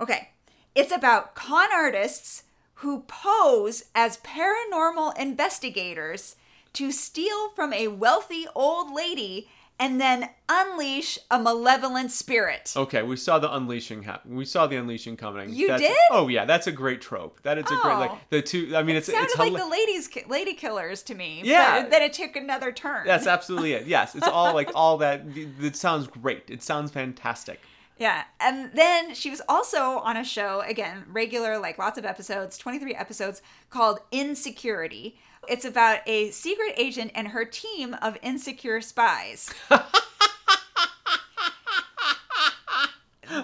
[0.00, 0.30] okay,
[0.74, 2.44] it's about con artists
[2.74, 6.36] who pose as paranormal investigators
[6.72, 9.48] to steal from a wealthy old lady
[9.78, 12.72] and then unleash a malevolent spirit.
[12.76, 14.36] Okay, we saw the unleashing happen.
[14.36, 15.52] We saw the unleashing coming.
[15.54, 15.96] You That's- did?
[16.10, 17.42] Oh yeah, that's a great trope.
[17.44, 17.98] That is a great Oh.
[17.98, 18.76] like the two.
[18.76, 21.80] I mean, it's sounded it's like hila- the ladies lady killers to me Yeah.
[21.80, 23.86] but then it took another turn That's absolutely it.
[23.86, 25.22] Yes, it's all like all that.
[25.34, 26.44] It sounds great.
[26.48, 27.60] It sounds fantastic.
[28.00, 32.56] Yeah and then she was also on a show again regular like lots of episodes
[32.58, 35.16] 23 episodes called insecurity
[35.48, 39.84] it's about a secret agent and her team of insecure spies Okay.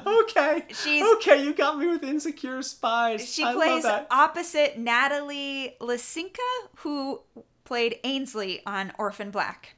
[0.07, 0.65] Okay.
[0.71, 1.43] She's- okay.
[1.45, 3.33] You got me with insecure spies.
[3.33, 6.39] She I love plays opposite Natalie Lisinska,
[6.79, 7.21] who
[7.65, 9.77] played Aynsley on Orphan Black.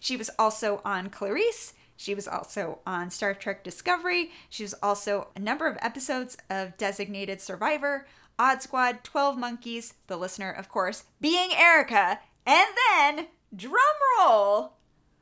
[0.00, 1.74] She was also on Clarice.
[2.00, 4.30] She was also on Star Trek Discovery.
[4.48, 8.06] She was also a number of episodes of Designated Survivor,
[8.38, 13.82] Odd Squad, 12 Monkeys, the listener, of course, being Erica, and then, drum
[14.18, 14.76] roll,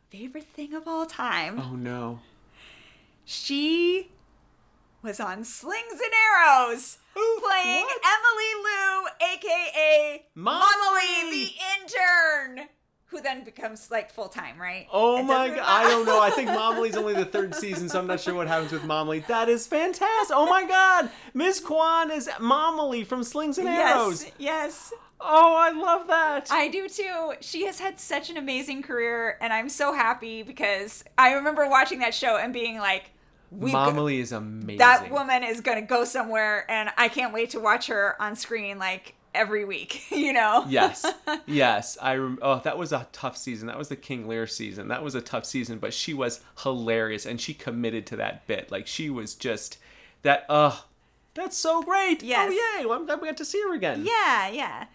[0.08, 2.20] favorite thing of all time, Oh no.
[3.24, 4.12] she
[5.02, 8.02] was on Slings and Arrows, Ooh, playing what?
[8.06, 10.26] Emily Lou, aka!
[10.36, 11.50] Momley the
[11.82, 12.68] intern,
[13.08, 14.86] who then becomes like full time, right?
[14.92, 15.58] Oh It my god!
[15.60, 16.20] I don't know.
[16.20, 19.26] I think Momley's only the third season, so I'm not sure what happens with Momley.
[19.26, 20.36] That is fantastic!
[20.36, 21.10] Oh my god!
[21.34, 21.60] Ms.
[21.60, 24.24] Kwan is Momley from Slings and Arrows.
[24.24, 26.46] Yes, yes, Oh, I love that.
[26.50, 27.32] I do too.
[27.40, 31.98] She has had such an amazing career, and I'm so happy because I remember watching
[32.00, 33.10] that show and being like,
[33.50, 34.78] "We Momley is amazing.
[34.78, 38.78] that woman is gonna go somewhere," and I can't wait to watch her on screen
[38.78, 40.02] like every week.
[40.18, 40.66] You know?
[40.68, 41.06] yes,
[41.46, 41.96] yes.
[42.02, 43.68] I rem- oh, that was a tough season.
[43.68, 44.88] That was the King Lear season.
[44.88, 48.70] That was a tough season, but she was hilarious and she committed to that bit.
[48.70, 49.78] Like she was just
[50.22, 50.44] that.
[50.48, 50.84] Oh,
[51.34, 52.22] that's so great.
[52.22, 52.52] Oh, yes.
[52.52, 52.84] Oh yay!
[52.84, 54.04] Well, I'm glad we got to see her again.
[54.04, 54.86] Yeah, yeah.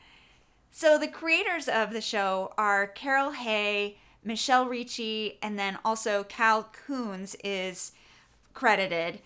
[0.71, 6.69] So the creators of the show are Carol Hay, Michelle Ricci, and then also Cal
[6.85, 7.91] Coons is
[8.53, 9.19] credited.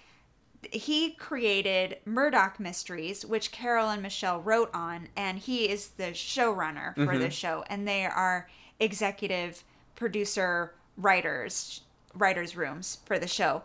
[0.71, 6.95] He created Murdoch Mysteries, which Carol and Michelle wrote on, and he is the showrunner
[6.95, 7.29] for the mm-hmm.
[7.29, 8.49] show, and they are
[8.79, 9.63] executive
[9.95, 11.81] producer writers,
[12.13, 13.63] writers' rooms for the show.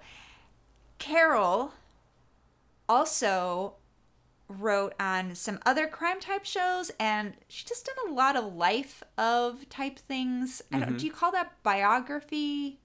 [0.99, 1.72] Carol
[2.88, 3.74] also
[4.49, 9.03] wrote on some other crime type shows and she just done a lot of life
[9.16, 10.62] of type things.
[10.70, 10.99] I don't mm-hmm.
[10.99, 12.78] do you call that biography?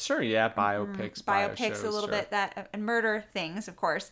[0.00, 0.22] Sure.
[0.22, 0.48] Yeah.
[0.48, 1.22] Biopics.
[1.22, 1.30] Mm-hmm.
[1.30, 2.10] Biopics a little sure.
[2.10, 4.10] bit that uh, and murder things, of course.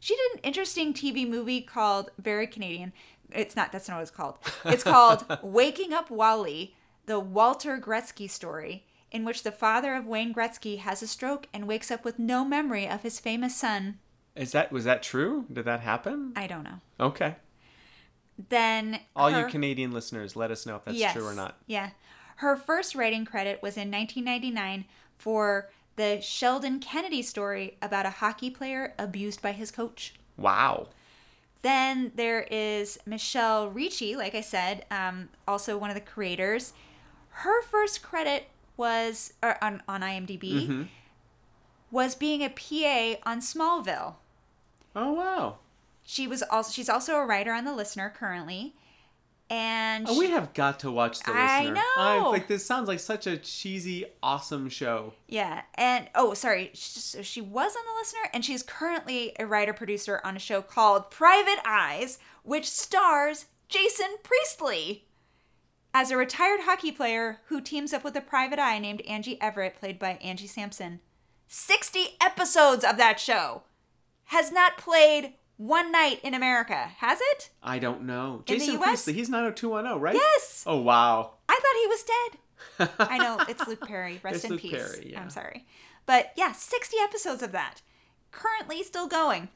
[0.00, 2.92] She did an interesting TV movie called very Canadian.
[3.30, 4.38] It's not that's not what it's called.
[4.64, 6.74] It's called Waking Up Wally,
[7.06, 11.66] the Walter Gretzky story, in which the father of Wayne Gretzky has a stroke and
[11.66, 13.98] wakes up with no memory of his famous son.
[14.36, 15.46] Is that was that true?
[15.52, 16.32] Did that happen?
[16.36, 16.80] I don't know.
[17.00, 17.36] Okay.
[18.48, 21.56] Then All you Canadian listeners, let us know if that's yes, true or not.
[21.66, 21.90] Yeah.
[22.36, 24.86] Her first writing credit was in 1999
[25.24, 30.12] for the Sheldon Kennedy story about a hockey player abused by his coach.
[30.36, 30.88] Wow.
[31.62, 36.74] Then there is Michelle Ricci, like I said, um, also one of the creators.
[37.30, 40.82] Her first credit was or on on IMDb Mm-hmm.
[41.90, 44.16] was being a PA on Smallville.
[44.94, 45.56] Oh wow.
[46.04, 48.74] She was also she's also a writer on The Listener currently,
[49.50, 51.74] and Oh, we have got to watch the I listener.
[51.74, 51.82] know.
[51.96, 55.14] I'm like this sounds like such a cheesy, awesome show.
[55.28, 59.46] Yeah, and oh, sorry, she, so she was on the listener, and she's currently a
[59.46, 65.04] writer producer on a show called Private Eyes, which stars Jason Priestley
[65.92, 69.76] as a retired hockey player who teams up with a private eye named Angie Everett,
[69.78, 71.00] played by Angie Sampson.
[71.46, 73.62] Sixty episodes of that show
[74.28, 77.50] has not played one night in America, has it?
[77.62, 78.42] I don't know.
[78.46, 78.78] In Jason?
[78.78, 80.14] Priestley, he's 90210, right?
[80.14, 80.64] Yes.
[80.66, 81.34] Oh wow.
[81.48, 82.98] I thought he was dead.
[83.10, 84.20] I know it's Luke Perry.
[84.22, 84.72] Rest It's in Luke peace.
[84.72, 85.20] Perry, yeah.
[85.20, 85.66] I'm sorry,
[86.06, 87.82] but yeah, 60 episodes of that,
[88.32, 89.48] currently still going.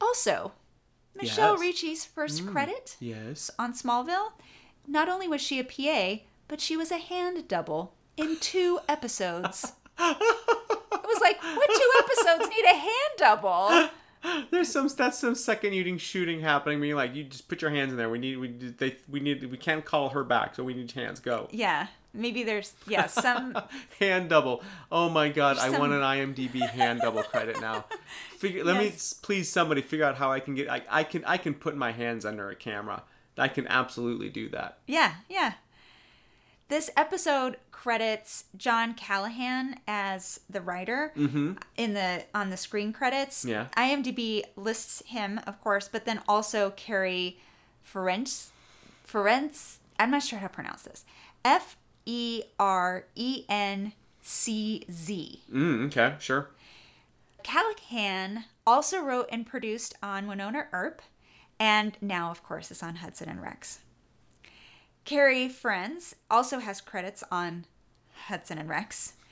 [0.00, 0.52] Also,
[1.14, 1.60] Michelle Yes.
[1.60, 1.62] Mm.
[1.94, 3.50] Ricci's first credit Yes.
[3.58, 4.32] on Smallville.
[4.86, 9.72] Not only was she a PA, but she was a hand double in two episodes.
[9.98, 10.18] it
[11.06, 13.88] was like, what two episodes need a hand double?
[14.50, 16.80] There's some that's some second shooting shooting happening.
[16.80, 18.08] Being like, you just put your hands in there.
[18.08, 21.20] We need we they we need we can't call her back, so we need hands.
[21.20, 21.48] Go.
[21.50, 23.56] Yeah, maybe there's yeah some
[24.00, 24.62] hand double.
[24.90, 27.84] Oh my god, I want an IMDb hand double credit now.
[28.38, 30.70] Figure, let me please somebody figure out how I can get.
[30.70, 33.02] I, I can I can put my hands under a camera.
[33.36, 34.78] I can absolutely do that.
[34.86, 35.54] Yeah, yeah.
[36.68, 41.12] This episode credits John Callahan as the writer
[41.76, 43.44] in the on the screen credits.
[43.44, 43.66] Yeah.
[43.76, 47.36] IMDb lists him, of course, but then also Carrie
[47.86, 48.52] Ferencz
[49.06, 51.04] Ferencz I'm not sure how to pronounce this.
[51.44, 51.76] F
[52.06, 55.42] E R E N C Z.
[55.52, 56.48] Mm, okay, sure.
[57.42, 61.02] Callahan also wrote and produced on Wynonna Earp,
[61.60, 63.80] and now, of course, is on Hudson and Rex.
[65.04, 67.66] Carrie Ferencz also has credits on
[68.28, 69.14] Hudson and Rex.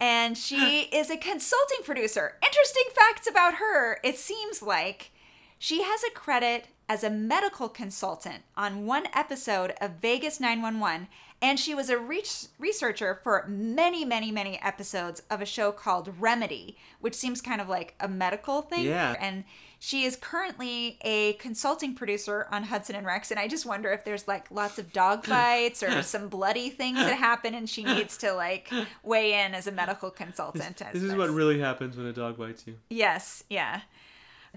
[0.00, 2.36] And she is a consulting producer.
[2.44, 3.98] Interesting facts about her.
[4.04, 5.10] It seems like
[5.58, 11.06] She has a credit as a medical consultant on one episode of Vegas 911,
[11.40, 16.12] and she was a reach- researcher for many, many, many episodes of a show called
[16.20, 18.84] Remedy, which seems kind of like a medical thing.
[18.86, 19.14] Yeah.
[19.20, 19.44] And
[19.84, 24.04] she is currently a consulting producer on Hudson and Rex, and I just wonder if
[24.04, 28.16] there's like lots of dog fights or some bloody things that happen, and she needs
[28.18, 28.70] to like
[29.02, 30.80] weigh in as a medical consultant.
[30.80, 32.76] as This is what really happens when a dog bites you.
[32.90, 33.80] Yes, yeah.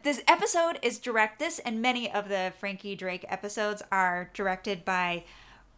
[0.03, 1.39] This episode is direct.
[1.39, 5.23] This and many of the Frankie Drake episodes are directed by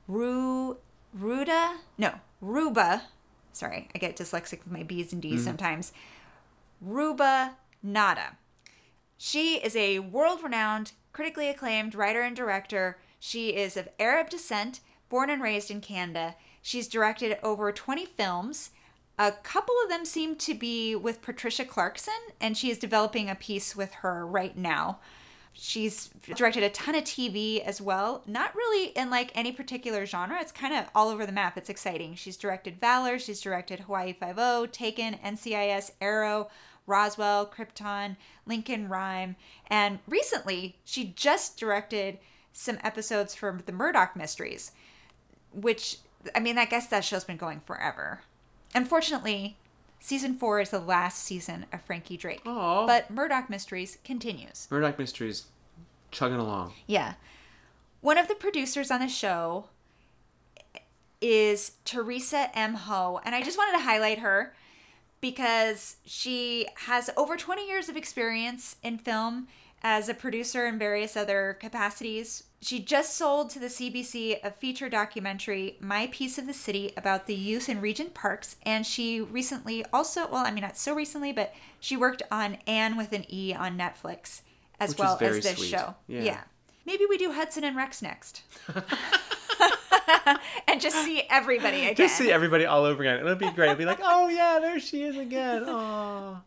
[0.09, 0.75] Ru
[1.17, 1.77] Ruda.
[1.97, 3.03] No, Ruba.
[3.53, 5.45] Sorry, I get dyslexic with my B's and D's mm-hmm.
[5.45, 5.93] sometimes.
[6.81, 8.31] Ruba Nadda.
[9.17, 12.99] She is a world renowned, critically acclaimed writer and director.
[13.19, 16.35] She is of Arab descent, born and raised in Canada.
[16.61, 18.71] She's directed over 20 films.
[19.17, 23.35] A couple of them seem to be with Patricia Clarkson, and she is developing a
[23.35, 24.99] piece with her right now.
[25.59, 28.21] She's directed a ton of TV as well.
[28.27, 30.39] Not really in like any particular genre.
[30.39, 31.57] It's kind of all over the map.
[31.57, 32.13] It's exciting.
[32.13, 33.17] She's directed Valor.
[33.17, 36.49] She's directed Hawaii Five O, Taken, NCIS, Arrow,
[36.87, 38.15] Roswell, Krypton,
[38.45, 39.35] Lincoln Rhyme,
[39.67, 42.17] and recently she just directed
[42.53, 44.71] some episodes for the Murdoch Mysteries,
[45.53, 45.97] which
[46.33, 48.21] I mean, I guess that show's been going forever.
[48.73, 49.57] Unfortunately,
[49.99, 52.87] season four is the last season of Frankie Drake, Aw.
[52.87, 54.67] but Murdoch Mysteries continues.
[54.71, 55.45] Murdoch Mysteries,
[56.11, 56.73] chugging along.
[56.85, 57.13] Yeah.
[58.01, 59.65] One of the producers on the show
[61.21, 62.75] is Teresa M.
[62.75, 64.53] Ho, and I just wanted to highlight her
[65.21, 69.47] because she has over 20 years of experience in film
[69.83, 72.43] as a producer in various other capacities.
[72.61, 77.27] She just sold to the CBC a feature documentary, My Piece of the City, about
[77.27, 78.55] the youth in Regent Parks.
[78.63, 82.97] And she recently also, well, I mean, not so recently, but she worked on Anne
[82.97, 84.41] with an E on Netflix,
[84.79, 85.67] as Which well as this sweet.
[85.67, 85.95] show.
[86.07, 86.41] Yeah.
[86.85, 88.41] Maybe we do Hudson and Rex next.
[90.67, 91.95] and just see everybody again.
[91.95, 93.19] Just see everybody all over again.
[93.19, 93.67] It'll be great.
[93.71, 95.63] It'll be like, oh yeah, there she is again.
[95.67, 96.41] Oh,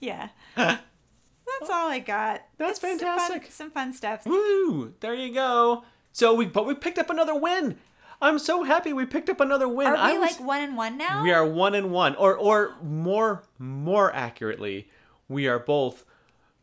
[0.00, 0.28] Yeah.
[0.56, 2.42] That's all I got.
[2.58, 3.52] That's It's some fun- fantastic.
[3.52, 4.26] Some fun, stuff.
[4.26, 4.94] woo!
[5.00, 5.84] There you go.
[6.12, 7.76] So we, but we picked up another win.
[8.22, 9.86] I'm so happy we picked up another win.
[9.88, 11.22] Are I we was- like one and one now?
[11.22, 14.88] We are one and one, or or more more accurately,
[15.28, 16.04] we are both.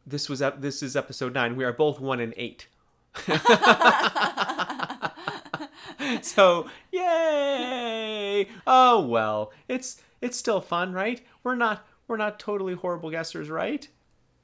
[0.05, 1.55] This was this is episode nine.
[1.55, 2.67] We are both one and eight.
[6.21, 8.47] so yay!
[8.67, 11.21] Oh well, it's it's still fun, right?
[11.43, 13.87] We're not we're not totally horrible guessers, right?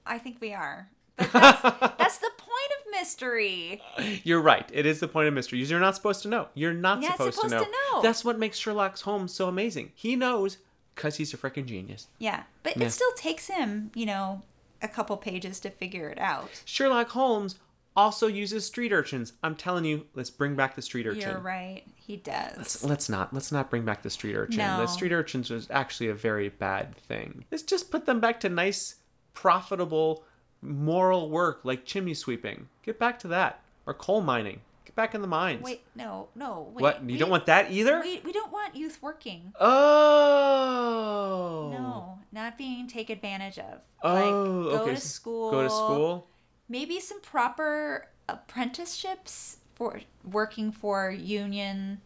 [0.05, 0.89] I think we are.
[1.17, 1.61] But that's,
[1.97, 3.81] that's the point of mystery.
[4.23, 4.69] You're right.
[4.73, 5.59] It is the point of mystery.
[5.63, 6.47] You're not supposed to know.
[6.53, 7.63] You're not supposed, supposed to, know.
[7.65, 8.01] to know.
[8.01, 9.91] That's what makes Sherlock Holmes so amazing.
[9.95, 10.57] He knows
[10.95, 12.07] because he's a freaking genius.
[12.19, 12.43] Yeah.
[12.63, 12.85] But Yeah.
[12.85, 14.43] it still takes him, you know,
[14.81, 16.61] a couple pages to figure it out.
[16.65, 17.55] Sherlock Holmes
[17.97, 19.33] also uses street urchins.
[19.43, 21.31] I'm telling you, let's bring back the street urchin.
[21.31, 21.83] You're right.
[21.95, 22.83] He does.
[22.83, 24.59] Let's not let's not bring back the street urchin.
[24.59, 27.43] The street urchins was actually a very bad thing.
[27.51, 28.95] Let's just put them back to nice,
[29.33, 30.23] profitable,
[30.61, 32.69] moral work like chimney sweeping.
[32.83, 33.61] Get back to that.
[33.85, 34.61] Or coal mining.
[34.85, 35.63] Get back in the mines.
[35.63, 36.71] Wait, no, no.
[36.73, 37.01] Wait, what?
[37.01, 37.99] You we- don't want that either?
[38.01, 39.51] We, we don't want youth working.
[39.59, 41.69] Oh.
[41.71, 43.79] No, not being taken advantage of.
[44.01, 44.95] Oh, like, go okay.
[44.95, 45.51] to school.
[45.51, 46.27] Go to school.
[46.69, 52.01] Maybe some proper apprenticeships for working for union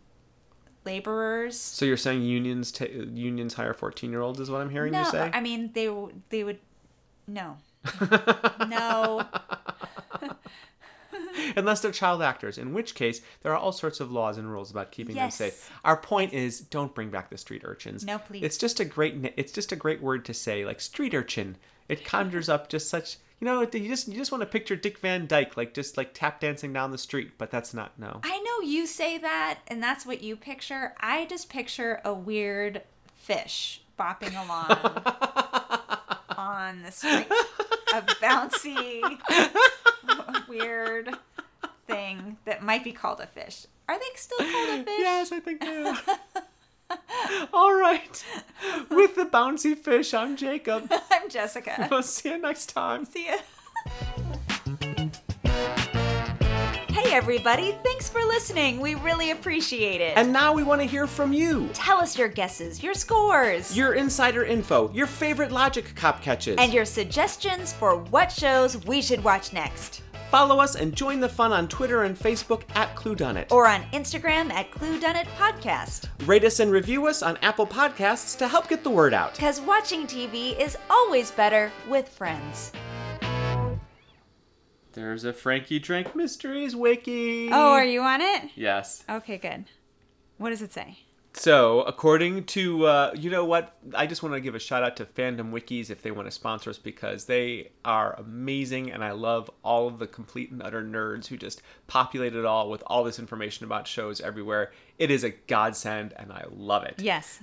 [0.85, 1.59] laborers.
[1.59, 4.99] So you're saying unions ta unions hire 14 year olds is what I'm hearing no,
[4.99, 5.31] you say?
[5.33, 5.89] I mean they
[6.29, 6.59] they would
[7.27, 7.57] no.
[8.67, 9.25] no.
[11.55, 14.71] Unless they're child actors, in which case there are all sorts of laws and rules
[14.71, 15.37] about keeping Yes.
[15.37, 15.71] them safe.
[15.83, 18.05] Our point is, don't bring back the street urchins.
[18.05, 18.43] No, please.
[18.43, 19.33] It's just a great.
[19.37, 21.57] It's just a great word to say, like street urchin.
[21.89, 23.17] It conjures up just such.
[23.41, 26.13] You know, you just you just want to picture Dick Van Dyke like just like
[26.13, 28.21] tap dancing down the street, but that's not no.
[28.23, 30.93] I know you say that and that's what you picture.
[30.99, 32.83] I just picture a weird
[33.15, 34.77] fish bopping along
[36.37, 37.25] on the street.
[37.95, 39.01] A bouncy
[40.47, 41.09] weird
[41.87, 43.65] thing that might be called a fish.
[43.89, 44.99] Are they still called a fish?
[44.99, 45.95] Yes, I think so.
[47.53, 48.23] all right.
[48.89, 50.91] With the bouncy fish, I'm Jacob.
[51.11, 51.87] I'm Jessica.
[51.91, 53.05] We'll see you next time.
[53.05, 53.37] See ya.
[56.89, 58.79] Hey everybody, thanks for listening.
[58.79, 60.15] We really appreciate it.
[60.17, 61.69] And now we want to hear from you.
[61.73, 66.57] tell us your guesses, your scores, Your insider info, your favorite logic cop catches.
[66.57, 70.03] and your suggestions for what shows we should watch next.
[70.31, 73.51] Follow us and join the fun on Twitter and Facebook at ClueDoneIt.
[73.51, 76.07] Or on Instagram at Clue Podcast.
[76.25, 79.33] Rate us and review us on Apple Podcasts to help get the word out.
[79.33, 82.71] Because watching TV is always better with friends.
[84.93, 87.49] There's a Frankie Drake Mysteries wiki.
[87.51, 88.51] Oh, are you on it?
[88.55, 89.03] Yes.
[89.09, 89.65] Okay, good.
[90.37, 90.99] What does it say?
[91.33, 93.75] So, according to, uh, you know what?
[93.95, 96.31] I just want to give a shout out to Fandom Wikis if they want to
[96.31, 100.83] sponsor us because they are amazing and I love all of the complete and utter
[100.83, 104.71] nerds who just populate it all with all this information about shows everywhere.
[104.97, 106.95] It is a godsend and I love it.
[106.99, 107.41] Yes.